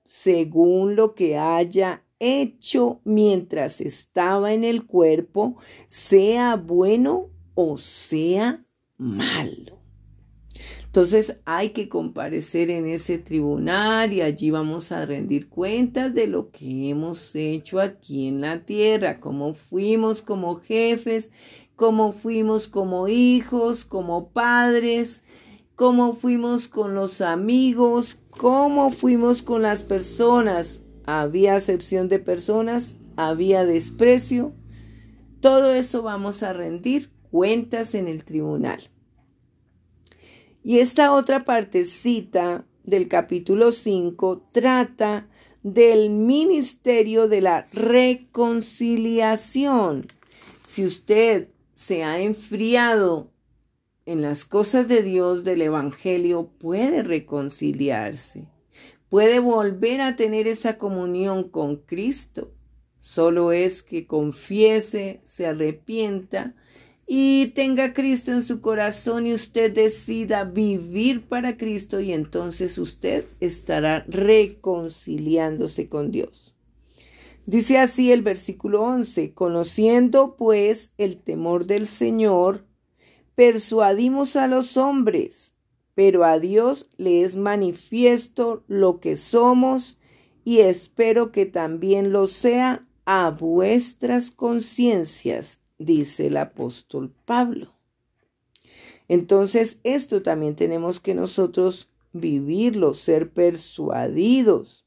según 0.04 0.96
lo 0.96 1.16
que 1.16 1.38
haya 1.38 2.04
hecho 2.20 3.02
mientras 3.04 3.82
estaba 3.82 4.54
en 4.54 4.64
el 4.64 4.86
cuerpo, 4.86 5.58
sea 5.88 6.56
bueno 6.56 7.30
o 7.56 7.78
sea 7.78 8.64
malo. 8.98 9.75
Entonces 10.96 11.42
hay 11.44 11.72
que 11.72 11.90
comparecer 11.90 12.72
en 12.72 12.86
ese 12.86 13.18
tribunal 13.18 14.14
y 14.14 14.22
allí 14.22 14.50
vamos 14.50 14.94
a 14.94 15.06
rendir 15.06 15.50
cuentas 15.50 16.14
de 16.14 16.26
lo 16.26 16.52
que 16.52 16.88
hemos 16.88 17.36
hecho 17.36 17.82
aquí 17.82 18.30
en 18.30 18.40
la 18.40 18.62
tierra, 18.64 19.20
cómo 19.20 19.56
fuimos 19.56 20.22
como 20.22 20.56
jefes, 20.56 21.34
cómo 21.76 22.14
fuimos 22.14 22.70
como 22.70 23.10
hijos, 23.10 23.84
como 23.84 24.30
padres, 24.30 25.26
cómo 25.76 26.14
fuimos 26.14 26.70
con 26.70 26.96
los 26.96 27.20
amigos, 27.20 28.22
cómo 28.30 28.90
fuimos 28.90 29.42
con 29.44 29.64
las 29.64 29.84
personas. 29.84 30.82
Había 31.06 31.58
acepción 31.58 32.08
de 32.08 32.20
personas, 32.20 32.96
había 33.18 33.66
desprecio. 33.66 34.54
Todo 35.42 35.74
eso 35.74 36.04
vamos 36.04 36.42
a 36.42 36.54
rendir 36.54 37.12
cuentas 37.32 37.96
en 37.96 38.08
el 38.08 38.24
tribunal. 38.24 38.80
Y 40.68 40.80
esta 40.80 41.14
otra 41.14 41.46
partecita 41.46 42.66
del 42.84 43.08
capítulo 43.08 43.72
5 43.72 44.48
trata 44.52 45.30
del 45.62 46.10
ministerio 46.10 47.28
de 47.28 47.44
la 47.44 47.68
reconciliación. 47.72 50.08
Si 50.64 50.84
usted 50.84 51.50
se 51.76 52.04
ha 52.04 52.20
enfriado 52.20 53.30
en 54.08 54.24
las 54.24 54.44
cosas 54.44 54.88
de 54.88 55.04
Dios 55.04 55.44
del 55.44 55.62
Evangelio, 55.62 56.50
puede 56.58 57.04
reconciliarse, 57.04 58.48
puede 59.08 59.38
volver 59.38 60.02
a 60.02 60.16
tener 60.16 60.48
esa 60.48 60.80
comunión 60.80 61.48
con 61.48 61.76
Cristo. 61.76 62.52
Solo 62.98 63.52
es 63.52 63.84
que 63.84 64.08
confiese, 64.08 65.20
se 65.22 65.46
arrepienta 65.46 66.56
y 67.08 67.48
tenga 67.48 67.94
Cristo 67.94 68.32
en 68.32 68.42
su 68.42 68.62
corazón 68.62 69.28
y 69.28 69.34
usted 69.34 69.72
decida 69.72 70.44
vivir 70.44 71.28
para 71.28 71.56
Cristo 71.56 72.00
y 72.00 72.12
entonces 72.12 72.78
usted 72.78 73.26
estará 73.40 74.06
reconciliándose 74.08 75.88
con 75.88 76.12
Dios. 76.12 76.56
Dice 77.46 77.78
así 77.78 78.12
el 78.12 78.24
versículo 78.24 78.82
11, 78.82 79.34
conociendo 79.34 80.36
pues 80.36 80.92
el 80.98 81.18
temor 81.18 81.68
del 81.68 81.86
Señor, 81.86 82.66
persuadimos 83.36 84.36
a 84.36 84.48
los 84.48 84.78
hombres, 84.78 85.54
pero 85.94 86.24
a 86.24 86.40
Dios 86.40 86.90
le 86.98 87.22
es 87.22 87.36
manifiesto 87.36 88.64
lo 88.68 89.00
que 89.00 89.16
somos 89.16 90.00
y 90.44 90.60
espero 90.60 91.32
que 91.32 91.46
también 91.46 92.12
lo 92.12 92.26
sea 92.26 92.88
a 93.06 93.30
vuestras 93.30 94.32
conciencias 94.32 95.62
dice 95.78 96.28
el 96.28 96.38
apóstol 96.38 97.14
Pablo. 97.26 97.74
Entonces, 99.08 99.80
esto 99.84 100.22
también 100.22 100.56
tenemos 100.56 101.00
que 101.00 101.14
nosotros 101.14 101.90
vivirlo, 102.14 102.94
ser 102.94 103.32
persuadidos, 103.32 104.86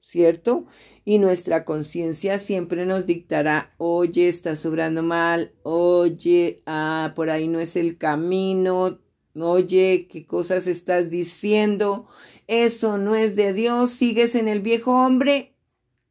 ¿cierto? 0.00 0.66
Y 1.04 1.18
nuestra 1.18 1.64
conciencia 1.64 2.38
siempre 2.38 2.86
nos 2.86 3.06
dictará, 3.06 3.74
oye, 3.78 4.28
estás 4.28 4.64
obrando 4.64 5.02
mal, 5.02 5.52
oye, 5.62 6.62
ah, 6.66 7.12
por 7.16 7.30
ahí 7.30 7.48
no 7.48 7.58
es 7.58 7.74
el 7.74 7.98
camino, 7.98 9.00
oye, 9.34 10.06
qué 10.08 10.26
cosas 10.26 10.66
estás 10.66 11.10
diciendo, 11.10 12.06
eso 12.46 12.96
no 12.98 13.16
es 13.16 13.34
de 13.34 13.52
Dios, 13.52 13.90
sigues 13.90 14.34
en 14.34 14.48
el 14.48 14.60
viejo 14.60 14.92
hombre 14.92 15.54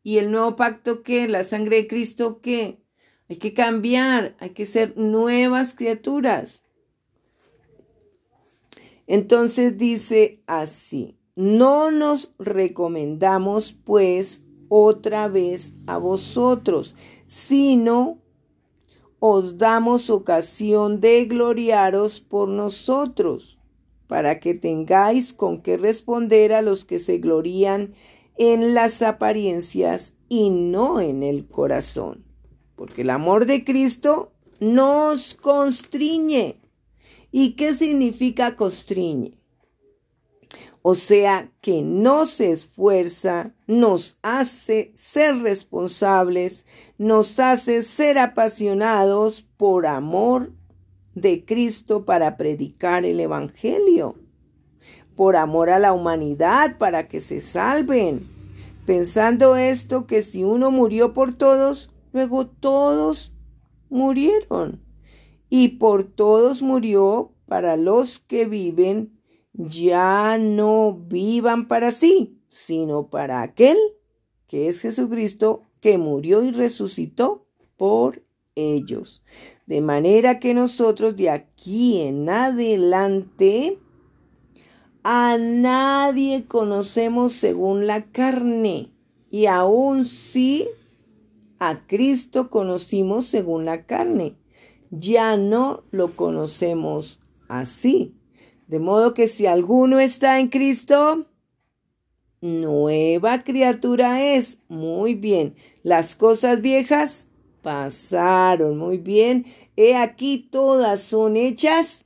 y 0.03 0.17
el 0.17 0.31
nuevo 0.31 0.55
pacto 0.55 1.03
que, 1.03 1.27
la 1.27 1.43
sangre 1.43 1.77
de 1.77 1.87
Cristo 1.87 2.41
que, 2.41 2.79
hay 3.29 3.37
que 3.37 3.53
cambiar, 3.53 4.35
hay 4.39 4.51
que 4.51 4.65
ser 4.65 4.97
nuevas 4.97 5.73
criaturas. 5.73 6.63
Entonces 9.05 9.77
dice 9.77 10.41
así, 10.47 11.17
no 11.35 11.91
nos 11.91 12.33
recomendamos 12.39 13.73
pues 13.73 14.45
otra 14.69 15.27
vez 15.27 15.75
a 15.87 15.97
vosotros, 15.97 16.95
sino 17.25 18.21
os 19.19 19.57
damos 19.57 20.09
ocasión 20.09 20.99
de 20.99 21.25
gloriaros 21.25 22.21
por 22.21 22.49
nosotros, 22.49 23.57
para 24.07 24.39
que 24.39 24.55
tengáis 24.55 25.33
con 25.33 25.61
qué 25.61 25.77
responder 25.77 26.53
a 26.53 26.61
los 26.61 26.85
que 26.85 26.99
se 26.99 27.17
glorían 27.17 27.93
en 28.37 28.73
las 28.73 29.01
apariencias 29.01 30.15
y 30.29 30.49
no 30.49 31.01
en 31.01 31.23
el 31.23 31.47
corazón 31.47 32.26
porque 32.77 33.01
el 33.01 33.09
amor 33.09 33.45
de 33.45 33.65
Cristo 33.65 34.31
nos 34.61 35.33
constriñe. 35.33 36.61
¿Y 37.31 37.55
qué 37.55 37.73
significa 37.73 38.55
constriñe? 38.55 39.33
O 40.81 40.95
sea, 40.95 41.51
que 41.59 41.81
nos 41.81 42.39
esfuerza, 42.39 43.51
nos 43.65 44.17
hace 44.21 44.91
ser 44.93 45.39
responsables, 45.39 46.65
nos 46.97 47.39
hace 47.39 47.81
ser 47.81 48.17
apasionados 48.17 49.41
por 49.41 49.85
amor 49.85 50.53
de 51.15 51.43
Cristo 51.43 52.05
para 52.05 52.37
predicar 52.37 53.03
el 53.03 53.19
Evangelio, 53.19 54.15
por 55.15 55.35
amor 55.35 55.71
a 55.71 55.79
la 55.79 55.91
humanidad, 55.91 56.77
para 56.77 57.07
que 57.07 57.19
se 57.19 57.41
salven. 57.41 58.29
Pensando 58.85 59.57
esto, 59.57 60.05
que 60.05 60.21
si 60.21 60.45
uno 60.45 60.71
murió 60.71 61.11
por 61.11 61.33
todos, 61.33 61.89
luego 62.13 62.47
todos 62.47 63.33
murieron. 63.89 64.81
Y 65.49 65.69
por 65.79 66.03
todos 66.03 66.61
murió 66.61 67.33
para 67.45 67.77
los 67.77 68.19
que 68.19 68.45
viven, 68.45 69.19
ya 69.53 70.37
no 70.37 70.93
vivan 70.93 71.67
para 71.67 71.91
sí, 71.91 72.37
sino 72.47 73.09
para 73.09 73.41
aquel 73.41 73.77
que 74.47 74.69
es 74.69 74.79
Jesucristo, 74.79 75.63
que 75.81 75.97
murió 75.97 76.43
y 76.43 76.51
resucitó 76.51 77.45
por 77.75 78.23
ellos. 78.55 79.23
De 79.67 79.81
manera 79.81 80.39
que 80.39 80.53
nosotros 80.53 81.15
de 81.15 81.29
aquí 81.29 82.01
en 82.01 82.29
adelante 82.29 83.77
a 85.03 85.37
nadie 85.37 86.45
conocemos 86.45 87.33
según 87.33 87.85
la 87.85 88.05
carne, 88.05 88.93
y 89.29 89.45
aún 89.45 90.05
si 90.05 90.67
a 91.59 91.87
Cristo 91.87 92.49
conocimos 92.49 93.25
según 93.25 93.65
la 93.65 93.85
carne, 93.85 94.35
ya 94.91 95.37
no 95.37 95.83
lo 95.91 96.15
conocemos 96.15 97.19
así. 97.47 98.13
De 98.67 98.79
modo 98.79 99.13
que 99.13 99.27
si 99.27 99.45
alguno 99.45 99.99
está 99.99 100.39
en 100.39 100.49
Cristo, 100.49 101.25
nueva 102.41 103.43
criatura 103.43 104.23
es. 104.23 104.61
Muy 104.67 105.15
bien. 105.15 105.55
Las 105.83 106.15
cosas 106.15 106.61
viejas 106.61 107.29
pasaron. 107.61 108.77
Muy 108.77 108.97
bien. 108.97 109.45
He 109.75 109.95
aquí 109.95 110.49
todas 110.51 111.01
son 111.01 111.37
hechas 111.37 112.05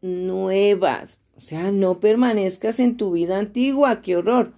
nuevas. 0.00 1.20
O 1.36 1.40
sea, 1.40 1.70
no 1.70 2.00
permanezcas 2.00 2.80
en 2.80 2.96
tu 2.96 3.12
vida 3.12 3.38
antigua. 3.38 4.00
Qué 4.00 4.16
horror 4.16 4.52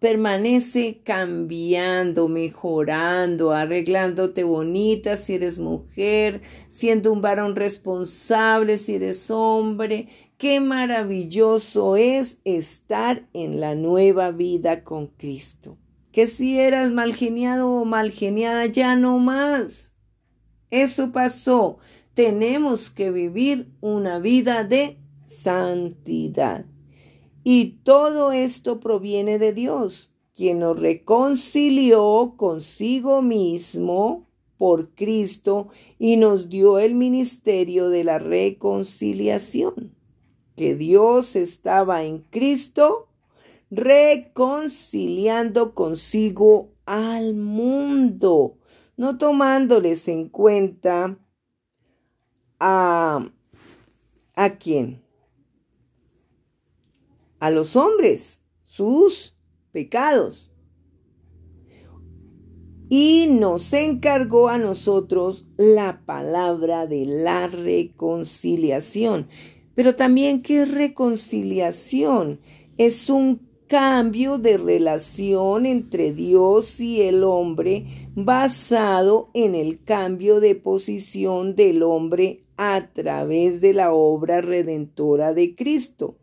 permanece 0.00 1.02
cambiando, 1.04 2.26
mejorando, 2.26 3.52
arreglándote 3.52 4.44
bonita 4.44 5.14
si 5.14 5.34
eres 5.34 5.58
mujer, 5.58 6.40
siendo 6.68 7.12
un 7.12 7.20
varón 7.20 7.54
responsable 7.54 8.78
si 8.78 8.94
eres 8.94 9.30
hombre. 9.30 10.08
Qué 10.38 10.58
maravilloso 10.58 11.96
es 11.96 12.40
estar 12.44 13.28
en 13.34 13.60
la 13.60 13.74
nueva 13.74 14.30
vida 14.30 14.84
con 14.84 15.08
Cristo. 15.08 15.76
Que 16.12 16.26
si 16.26 16.58
eras 16.58 16.90
mal 16.90 17.14
geniado 17.14 17.68
o 17.68 17.84
mal 17.84 18.10
geniada, 18.10 18.66
ya 18.66 18.96
no 18.96 19.18
más. 19.18 19.96
Eso 20.70 21.12
pasó. 21.12 21.78
Tenemos 22.14 22.90
que 22.90 23.10
vivir 23.10 23.68
una 23.80 24.18
vida 24.18 24.64
de 24.64 24.98
santidad. 25.26 26.64
Y 27.42 27.78
todo 27.84 28.32
esto 28.32 28.80
proviene 28.80 29.38
de 29.38 29.52
Dios, 29.52 30.12
quien 30.34 30.60
nos 30.60 30.78
reconcilió 30.78 32.34
consigo 32.36 33.22
mismo 33.22 34.28
por 34.58 34.94
Cristo 34.94 35.68
y 35.98 36.16
nos 36.16 36.50
dio 36.50 36.78
el 36.78 36.94
ministerio 36.94 37.88
de 37.88 38.04
la 38.04 38.18
reconciliación. 38.18 39.94
Que 40.54 40.74
Dios 40.74 41.34
estaba 41.34 42.04
en 42.04 42.18
Cristo 42.18 43.10
reconciliando 43.70 45.74
consigo 45.74 46.74
al 46.84 47.34
mundo, 47.34 48.58
no 48.96 49.16
tomándoles 49.16 50.08
en 50.08 50.28
cuenta 50.28 51.16
a, 52.58 53.30
a 54.34 54.58
quién, 54.58 55.04
a 57.40 57.50
los 57.50 57.74
hombres 57.74 58.42
sus 58.62 59.36
pecados. 59.72 60.52
Y 62.88 63.28
nos 63.30 63.72
encargó 63.72 64.48
a 64.48 64.58
nosotros 64.58 65.46
la 65.56 66.02
palabra 66.06 66.86
de 66.86 67.04
la 67.06 67.46
reconciliación. 67.46 69.28
Pero 69.74 69.96
también, 69.96 70.42
¿qué 70.42 70.64
reconciliación? 70.64 72.40
Es 72.76 73.08
un 73.08 73.48
cambio 73.68 74.38
de 74.38 74.56
relación 74.56 75.64
entre 75.64 76.12
Dios 76.12 76.80
y 76.80 77.02
el 77.02 77.22
hombre 77.22 77.86
basado 78.16 79.30
en 79.32 79.54
el 79.54 79.84
cambio 79.84 80.40
de 80.40 80.56
posición 80.56 81.54
del 81.54 81.84
hombre 81.84 82.42
a 82.56 82.88
través 82.92 83.60
de 83.60 83.72
la 83.72 83.92
obra 83.92 84.40
redentora 84.40 85.34
de 85.34 85.54
Cristo. 85.54 86.16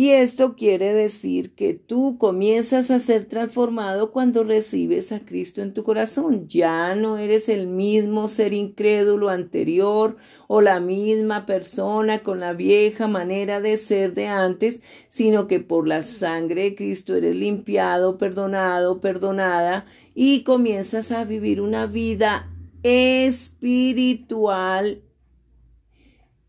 Y 0.00 0.12
esto 0.12 0.56
quiere 0.56 0.94
decir 0.94 1.54
que 1.54 1.74
tú 1.74 2.16
comienzas 2.16 2.90
a 2.90 2.98
ser 2.98 3.26
transformado 3.26 4.12
cuando 4.12 4.44
recibes 4.44 5.12
a 5.12 5.26
Cristo 5.26 5.60
en 5.60 5.74
tu 5.74 5.84
corazón. 5.84 6.48
Ya 6.48 6.94
no 6.94 7.18
eres 7.18 7.50
el 7.50 7.66
mismo 7.66 8.26
ser 8.28 8.54
incrédulo 8.54 9.28
anterior 9.28 10.16
o 10.48 10.62
la 10.62 10.80
misma 10.80 11.44
persona 11.44 12.22
con 12.22 12.40
la 12.40 12.54
vieja 12.54 13.08
manera 13.08 13.60
de 13.60 13.76
ser 13.76 14.14
de 14.14 14.26
antes, 14.26 14.82
sino 15.10 15.46
que 15.46 15.60
por 15.60 15.86
la 15.86 16.00
sangre 16.00 16.62
de 16.62 16.74
Cristo 16.76 17.14
eres 17.14 17.36
limpiado, 17.36 18.16
perdonado, 18.16 19.02
perdonada 19.02 19.84
y 20.14 20.44
comienzas 20.44 21.12
a 21.12 21.24
vivir 21.24 21.60
una 21.60 21.84
vida 21.84 22.48
espiritual 22.82 23.42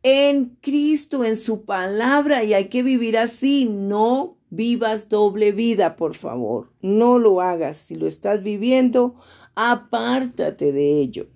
en 0.04 0.58
Cristo, 0.62 1.24
en 1.24 1.36
su 1.36 1.66
palabra, 1.66 2.44
y 2.44 2.54
hay 2.54 2.70
que 2.70 2.84
vivir 2.84 3.18
así. 3.18 3.66
No 3.66 4.38
vivas 4.50 5.10
doble 5.10 5.52
vida, 5.52 5.96
por 5.96 6.16
favor. 6.16 6.72
No 6.82 7.20
lo 7.20 7.42
hagas. 7.42 7.78
Si 7.78 7.96
lo 7.96 8.08
estás 8.08 8.44
viviendo, 8.44 9.16
apártate 9.56 10.72
de 10.72 11.00
ello. 11.00 11.28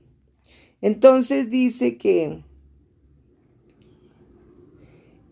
Entonces 0.81 1.49
dice 1.49 1.97
que 1.97 2.43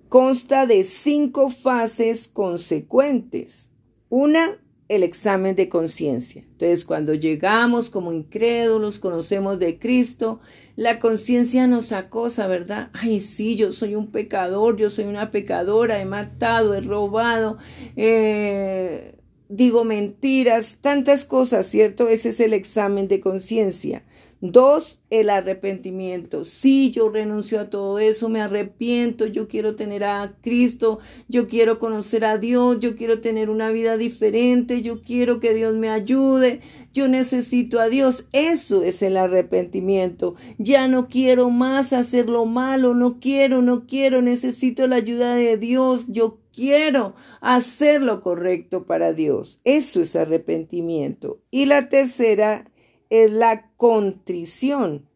consta 0.10 0.66
de 0.66 0.84
cinco 0.84 1.50
fases 1.50 2.28
consecuentes. 2.28 3.72
Una, 4.10 4.63
el 4.90 5.04
examen 5.04 5.56
de 5.56 5.70
conciencia. 5.70 6.42
Entonces, 6.42 6.86
cuando 6.86 7.14
llegamos 7.14 7.90
como 7.90 8.12
incrédulos, 8.12 9.00
conocemos 9.00 9.60
de 9.60 9.80
Cristo, 9.80 10.40
la 10.76 11.00
conciencia 11.00 11.68
nos 11.68 11.92
acosa, 11.92 12.48
¿verdad? 12.48 12.90
Ay, 12.94 13.20
sí, 13.20 13.56
yo 13.56 13.72
soy 13.72 13.96
un 13.96 14.08
pecador, 14.08 14.78
yo 14.78 14.90
soy 14.90 15.06
una 15.06 15.32
pecadora, 15.32 16.00
he 16.00 16.06
matado, 16.06 16.74
he 16.74 16.82
robado, 16.82 17.58
eh, 17.96 19.16
digo 19.50 19.84
mentiras, 19.84 20.80
tantas 20.82 21.26
cosas, 21.26 21.68
¿cierto? 21.68 22.08
Ese 22.10 22.30
es 22.30 22.40
el 22.40 22.54
examen 22.54 23.08
de 23.08 23.20
conciencia. 23.20 24.04
Dos, 24.46 25.00
el 25.10 25.30
arrepentimiento. 25.30 26.44
Sí, 26.44 26.92
yo 26.92 27.08
renuncio 27.08 27.62
a 27.62 27.70
todo 27.70 27.98
eso, 27.98 28.28
me 28.28 28.42
arrepiento, 28.42 29.26
yo 29.26 29.48
quiero 29.48 29.78
tener 29.78 30.04
a 30.04 30.36
Cristo, 30.42 31.00
yo 31.30 31.48
quiero 31.48 31.80
conocer 31.80 32.26
a 32.26 32.38
Dios, 32.38 32.78
yo 32.82 32.98
quiero 32.98 33.22
tener 33.22 33.50
una 33.50 33.70
vida 33.70 33.96
diferente, 33.96 34.82
yo 34.82 35.02
quiero 35.02 35.40
que 35.40 35.54
Dios 35.54 35.76
me 35.76 35.90
ayude, 35.90 36.60
yo 36.94 37.08
necesito 37.08 37.80
a 37.80 37.88
Dios. 37.88 38.28
Eso 38.34 38.84
es 38.84 39.02
el 39.02 39.16
arrepentimiento. 39.16 40.36
Ya 40.58 40.90
no 40.90 41.08
quiero 41.08 41.50
más 41.50 41.94
hacer 41.94 42.28
lo 42.28 42.44
malo, 42.44 42.94
no 42.94 43.22
quiero, 43.22 43.62
no 43.62 43.88
quiero, 43.88 44.22
necesito 44.22 44.88
la 44.88 44.98
ayuda 44.98 45.36
de 45.36 45.56
Dios, 45.56 46.08
yo 46.10 46.40
quiero 46.54 47.16
hacer 47.40 48.02
lo 48.02 48.22
correcto 48.22 48.86
para 48.86 49.14
Dios. 49.14 49.62
Eso 49.64 50.02
es 50.02 50.18
arrepentimiento. 50.18 51.40
Y 51.50 51.66
la 51.66 51.88
tercera 51.88 52.66
es 53.14 53.30
la 53.30 53.70
contrición. 53.78 55.08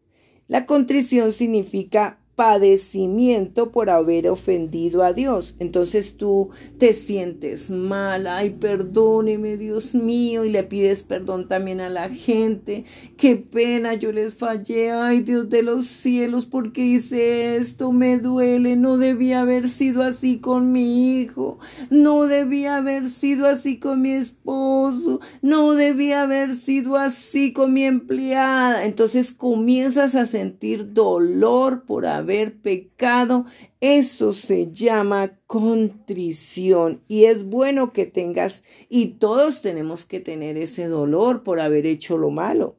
La 0.46 0.66
contrición 0.66 1.32
significa 1.32 2.20
padecimiento 2.38 3.72
por 3.72 3.90
haber 3.90 4.28
ofendido 4.28 5.02
a 5.02 5.12
Dios. 5.12 5.56
Entonces 5.58 6.16
tú 6.16 6.50
te 6.78 6.92
sientes 6.92 7.68
mal, 7.68 8.28
ay, 8.28 8.50
perdóneme 8.50 9.56
Dios 9.56 9.96
mío, 9.96 10.44
y 10.44 10.50
le 10.50 10.62
pides 10.62 11.02
perdón 11.02 11.48
también 11.48 11.80
a 11.80 11.88
la 11.88 12.08
gente. 12.08 12.84
Qué 13.16 13.34
pena, 13.34 13.94
yo 13.94 14.12
les 14.12 14.34
fallé, 14.34 14.92
ay 14.92 15.22
Dios 15.22 15.48
de 15.48 15.64
los 15.64 15.86
cielos, 15.86 16.46
porque 16.46 16.82
hice 16.82 17.56
esto? 17.56 17.90
Me 17.90 18.20
duele, 18.20 18.76
no 18.76 18.98
debía 18.98 19.40
haber 19.40 19.68
sido 19.68 20.04
así 20.04 20.38
con 20.38 20.70
mi 20.70 21.18
hijo, 21.18 21.58
no 21.90 22.26
debía 22.26 22.76
haber 22.76 23.08
sido 23.08 23.48
así 23.48 23.80
con 23.80 24.00
mi 24.00 24.12
esposo, 24.12 25.18
no 25.42 25.74
debía 25.74 26.22
haber 26.22 26.54
sido 26.54 26.94
así 26.94 27.52
con 27.52 27.72
mi 27.72 27.82
empleada. 27.82 28.84
Entonces 28.84 29.32
comienzas 29.32 30.14
a 30.14 30.24
sentir 30.24 30.92
dolor 30.92 31.82
por 31.82 32.06
haber 32.06 32.27
haber 32.28 32.60
pecado, 32.60 33.46
eso 33.80 34.34
se 34.34 34.70
llama 34.70 35.38
contrición 35.46 37.00
y 37.08 37.24
es 37.24 37.44
bueno 37.44 37.94
que 37.94 38.04
tengas 38.04 38.64
y 38.90 39.14
todos 39.14 39.62
tenemos 39.62 40.04
que 40.04 40.20
tener 40.20 40.58
ese 40.58 40.88
dolor 40.88 41.42
por 41.42 41.58
haber 41.58 41.86
hecho 41.86 42.18
lo 42.18 42.28
malo, 42.30 42.76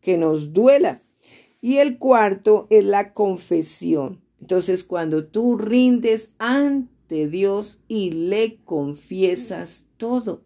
que 0.00 0.18
nos 0.18 0.52
duela. 0.52 1.02
Y 1.60 1.76
el 1.76 1.98
cuarto 1.98 2.66
es 2.70 2.84
la 2.84 3.14
confesión. 3.14 4.20
Entonces, 4.40 4.82
cuando 4.82 5.26
tú 5.26 5.56
rindes 5.56 6.32
ante 6.38 7.28
Dios 7.28 7.80
y 7.86 8.10
le 8.10 8.56
confiesas 8.64 9.86
todo 9.96 10.42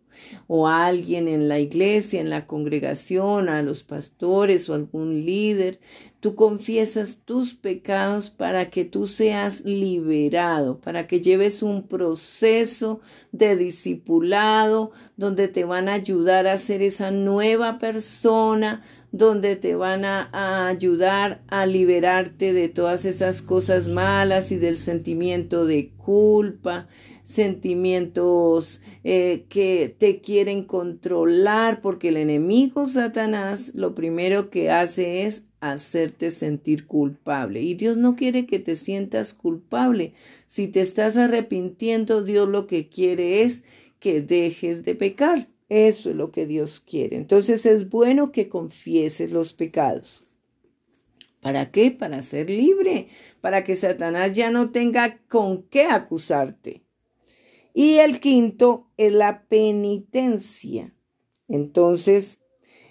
o 0.46 0.68
a 0.68 0.86
alguien 0.86 1.28
en 1.28 1.48
la 1.48 1.58
iglesia, 1.58 2.20
en 2.20 2.30
la 2.30 2.46
congregación, 2.46 3.48
a 3.48 3.62
los 3.62 3.82
pastores 3.82 4.68
o 4.68 4.74
algún 4.74 5.24
líder, 5.24 5.80
tú 6.20 6.36
confiesas 6.36 7.22
tus 7.24 7.54
pecados 7.54 8.30
para 8.30 8.70
que 8.70 8.84
tú 8.84 9.08
seas 9.08 9.64
liberado, 9.64 10.78
para 10.78 11.08
que 11.08 11.20
lleves 11.20 11.62
un 11.62 11.88
proceso 11.88 13.00
de 13.32 13.56
discipulado 13.56 14.92
donde 15.16 15.48
te 15.48 15.64
van 15.64 15.88
a 15.88 15.94
ayudar 15.94 16.46
a 16.46 16.58
ser 16.58 16.80
esa 16.82 17.10
nueva 17.10 17.78
persona, 17.78 18.82
donde 19.12 19.56
te 19.56 19.74
van 19.74 20.04
a, 20.04 20.68
ayudar 20.68 21.42
a 21.48 21.66
liberarte 21.66 22.52
de 22.52 22.68
todas 22.68 23.04
esas 23.04 23.42
cosas 23.42 23.88
malas 23.88 24.52
y 24.52 24.56
del 24.56 24.78
sentimiento 24.78 25.66
de 25.66 25.90
culpa, 25.98 26.86
sentimientos 27.24 28.80
eh, 29.04 29.44
que 29.48 29.94
te 29.96 30.20
quieren 30.20 30.64
controlar, 30.64 31.80
porque 31.80 32.08
el 32.08 32.16
enemigo 32.16 32.86
Satanás 32.86 33.72
lo 33.74 33.94
primero 33.94 34.50
que 34.50 34.70
hace 34.70 35.24
es 35.24 35.46
hacerte 35.60 36.30
sentir 36.30 36.86
culpable. 36.86 37.62
Y 37.62 37.74
Dios 37.74 37.96
no 37.96 38.16
quiere 38.16 38.46
que 38.46 38.58
te 38.58 38.74
sientas 38.74 39.32
culpable. 39.32 40.12
Si 40.46 40.66
te 40.68 40.80
estás 40.80 41.16
arrepintiendo, 41.16 42.22
Dios 42.22 42.48
lo 42.48 42.66
que 42.66 42.88
quiere 42.88 43.42
es 43.42 43.64
que 44.00 44.20
dejes 44.20 44.82
de 44.82 44.96
pecar. 44.96 45.48
Eso 45.68 46.10
es 46.10 46.16
lo 46.16 46.32
que 46.32 46.46
Dios 46.46 46.80
quiere. 46.80 47.16
Entonces 47.16 47.64
es 47.64 47.88
bueno 47.88 48.32
que 48.32 48.48
confieses 48.48 49.30
los 49.30 49.52
pecados. 49.52 50.24
¿Para 51.40 51.70
qué? 51.70 51.90
Para 51.90 52.22
ser 52.22 52.50
libre, 52.50 53.08
para 53.40 53.64
que 53.64 53.74
Satanás 53.74 54.32
ya 54.32 54.50
no 54.50 54.70
tenga 54.70 55.18
con 55.28 55.62
qué 55.62 55.84
acusarte. 55.84 56.81
Y 57.74 57.96
el 57.96 58.20
quinto 58.20 58.90
es 58.96 59.12
la 59.12 59.46
penitencia. 59.46 60.94
Entonces, 61.48 62.40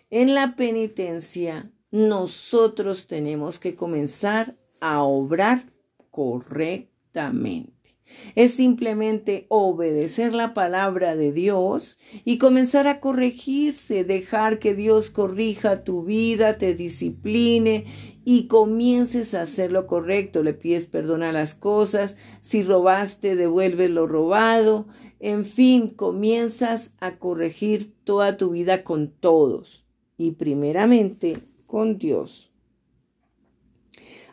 en 0.09 0.33
la 0.33 0.55
penitencia, 0.55 1.71
nosotros 1.91 3.07
tenemos 3.07 3.59
que 3.59 3.75
comenzar 3.75 4.57
a 4.79 5.03
obrar 5.03 5.71
correctamente. 6.09 7.80
Es 8.35 8.53
simplemente 8.53 9.45
obedecer 9.49 10.35
la 10.35 10.53
palabra 10.53 11.15
de 11.15 11.31
Dios 11.31 11.99
y 12.25 12.37
comenzar 12.37 12.87
a 12.87 12.99
corregirse, 12.99 14.03
dejar 14.03 14.59
que 14.59 14.73
Dios 14.73 15.09
corrija 15.09 15.83
tu 15.83 16.03
vida, 16.03 16.57
te 16.57 16.73
discipline 16.73 17.85
y 18.23 18.47
comiences 18.47 19.33
a 19.33 19.41
hacer 19.41 19.71
lo 19.71 19.87
correcto. 19.87 20.43
Le 20.43 20.53
pides 20.53 20.87
perdón 20.87 21.23
a 21.23 21.31
las 21.31 21.55
cosas. 21.55 22.17
Si 22.39 22.63
robaste, 22.63 23.35
devuelves 23.35 23.89
lo 23.89 24.07
robado. 24.07 24.87
En 25.19 25.45
fin, 25.45 25.89
comienzas 25.89 26.95
a 26.99 27.17
corregir 27.17 27.93
toda 28.03 28.37
tu 28.37 28.51
vida 28.51 28.83
con 28.83 29.11
todos 29.11 29.85
y 30.17 30.31
primeramente 30.31 31.39
con 31.67 31.97
Dios. 31.97 32.51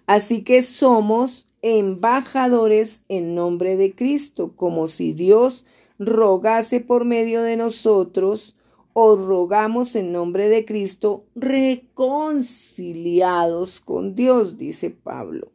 Así 0.07 0.43
que 0.43 0.63
somos 0.63 1.48
embajadores 1.63 3.05
en 3.09 3.35
nombre 3.35 3.77
de 3.77 3.95
Cristo, 3.95 4.53
como 4.57 4.89
si 4.89 5.13
Dios 5.13 5.65
rogase 5.99 6.81
por 6.81 7.05
medio 7.05 7.43
de 7.43 7.57
nosotros, 7.57 8.57
o 9.01 9.15
rogamos 9.15 9.95
en 9.95 10.11
nombre 10.11 10.49
de 10.49 10.65
Cristo, 10.65 11.25
reconciliados 11.37 13.81
con 13.81 14.17
Dios, 14.17 14.59
dice 14.59 14.91
Pablo. 14.91 15.53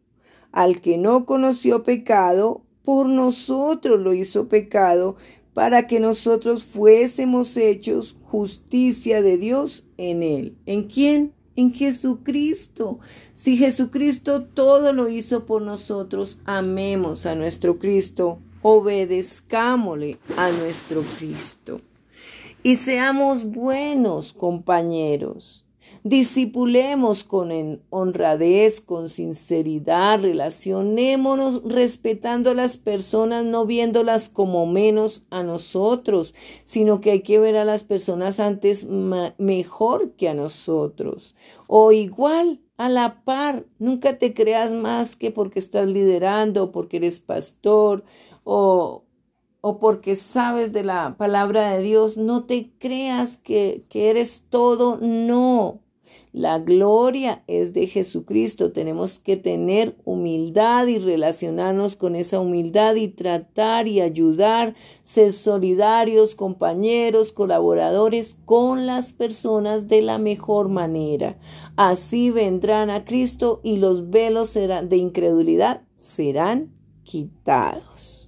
Al 0.53 0.79
que 0.79 0.97
no 0.97 1.25
conoció 1.25 1.83
pecado, 1.83 2.61
por 2.83 3.07
nosotros 3.07 3.99
lo 3.99 4.13
hizo 4.13 4.47
pecado, 4.47 5.17
para 5.53 5.87
que 5.87 5.99
nosotros 5.99 6.63
fuésemos 6.63 7.57
hechos 7.57 8.15
justicia 8.23 9.21
de 9.21 9.37
Dios 9.37 9.85
en 9.97 10.23
él. 10.23 10.55
¿En 10.65 10.83
quién? 10.83 11.33
En 11.55 11.73
Jesucristo. 11.73 12.99
Si 13.33 13.57
Jesucristo 13.57 14.43
todo 14.43 14.93
lo 14.93 15.09
hizo 15.09 15.45
por 15.45 15.61
nosotros, 15.61 16.39
amemos 16.45 17.25
a 17.25 17.35
nuestro 17.35 17.79
Cristo, 17.79 18.39
obedezcámosle 18.61 20.17
a 20.37 20.49
nuestro 20.51 21.03
Cristo. 21.17 21.79
Y 22.63 22.77
seamos 22.77 23.43
buenos 23.43 24.33
compañeros. 24.33 25.62
Discipulemos 26.03 27.23
con 27.23 27.81
honradez, 27.89 28.81
con 28.81 29.07
sinceridad, 29.07 30.19
relacionémonos 30.19 31.63
respetando 31.63 32.51
a 32.51 32.55
las 32.55 32.77
personas, 32.77 33.45
no 33.45 33.65
viéndolas 33.65 34.29
como 34.29 34.65
menos 34.65 35.23
a 35.29 35.43
nosotros, 35.43 36.35
sino 36.65 36.99
que 36.99 37.11
hay 37.11 37.21
que 37.21 37.39
ver 37.39 37.55
a 37.55 37.65
las 37.65 37.83
personas 37.83 38.39
antes 38.39 38.85
mejor 39.37 40.11
que 40.13 40.27
a 40.29 40.33
nosotros. 40.33 41.35
O 41.67 41.91
igual, 41.91 42.59
a 42.77 42.89
la 42.89 43.23
par, 43.23 43.65
nunca 43.79 44.17
te 44.17 44.33
creas 44.33 44.73
más 44.73 45.15
que 45.15 45.31
porque 45.31 45.59
estás 45.59 45.87
liderando, 45.87 46.71
porque 46.71 46.97
eres 46.97 47.19
pastor 47.19 48.03
o, 48.43 49.05
o 49.61 49.79
porque 49.79 50.15
sabes 50.15 50.73
de 50.73 50.83
la 50.83 51.15
palabra 51.17 51.71
de 51.71 51.83
Dios, 51.83 52.17
no 52.17 52.45
te 52.45 52.73
creas 52.79 53.37
que, 53.37 53.85
que 53.89 54.09
eres 54.09 54.45
todo, 54.49 54.97
no. 54.97 55.82
La 56.33 56.57
gloria 56.57 57.43
es 57.45 57.73
de 57.73 57.85
Jesucristo. 57.85 58.71
Tenemos 58.71 59.19
que 59.19 59.37
tener 59.37 59.95
humildad 60.03 60.87
y 60.87 60.97
relacionarnos 60.97 61.95
con 61.95 62.15
esa 62.15 62.39
humildad 62.39 62.95
y 62.95 63.07
tratar 63.07 63.87
y 63.87 64.01
ayudar, 64.01 64.73
ser 65.03 65.31
solidarios, 65.31 66.33
compañeros, 66.33 67.31
colaboradores 67.33 68.39
con 68.45 68.87
las 68.87 69.13
personas 69.13 69.87
de 69.87 70.01
la 70.01 70.17
mejor 70.17 70.69
manera. 70.69 71.37
Así 71.75 72.31
vendrán 72.31 72.89
a 72.89 73.05
Cristo 73.05 73.61
y 73.63 73.77
los 73.77 74.09
velos 74.09 74.55
de 74.55 74.97
incredulidad 74.97 75.83
serán 75.95 76.73
quitados. 77.03 78.22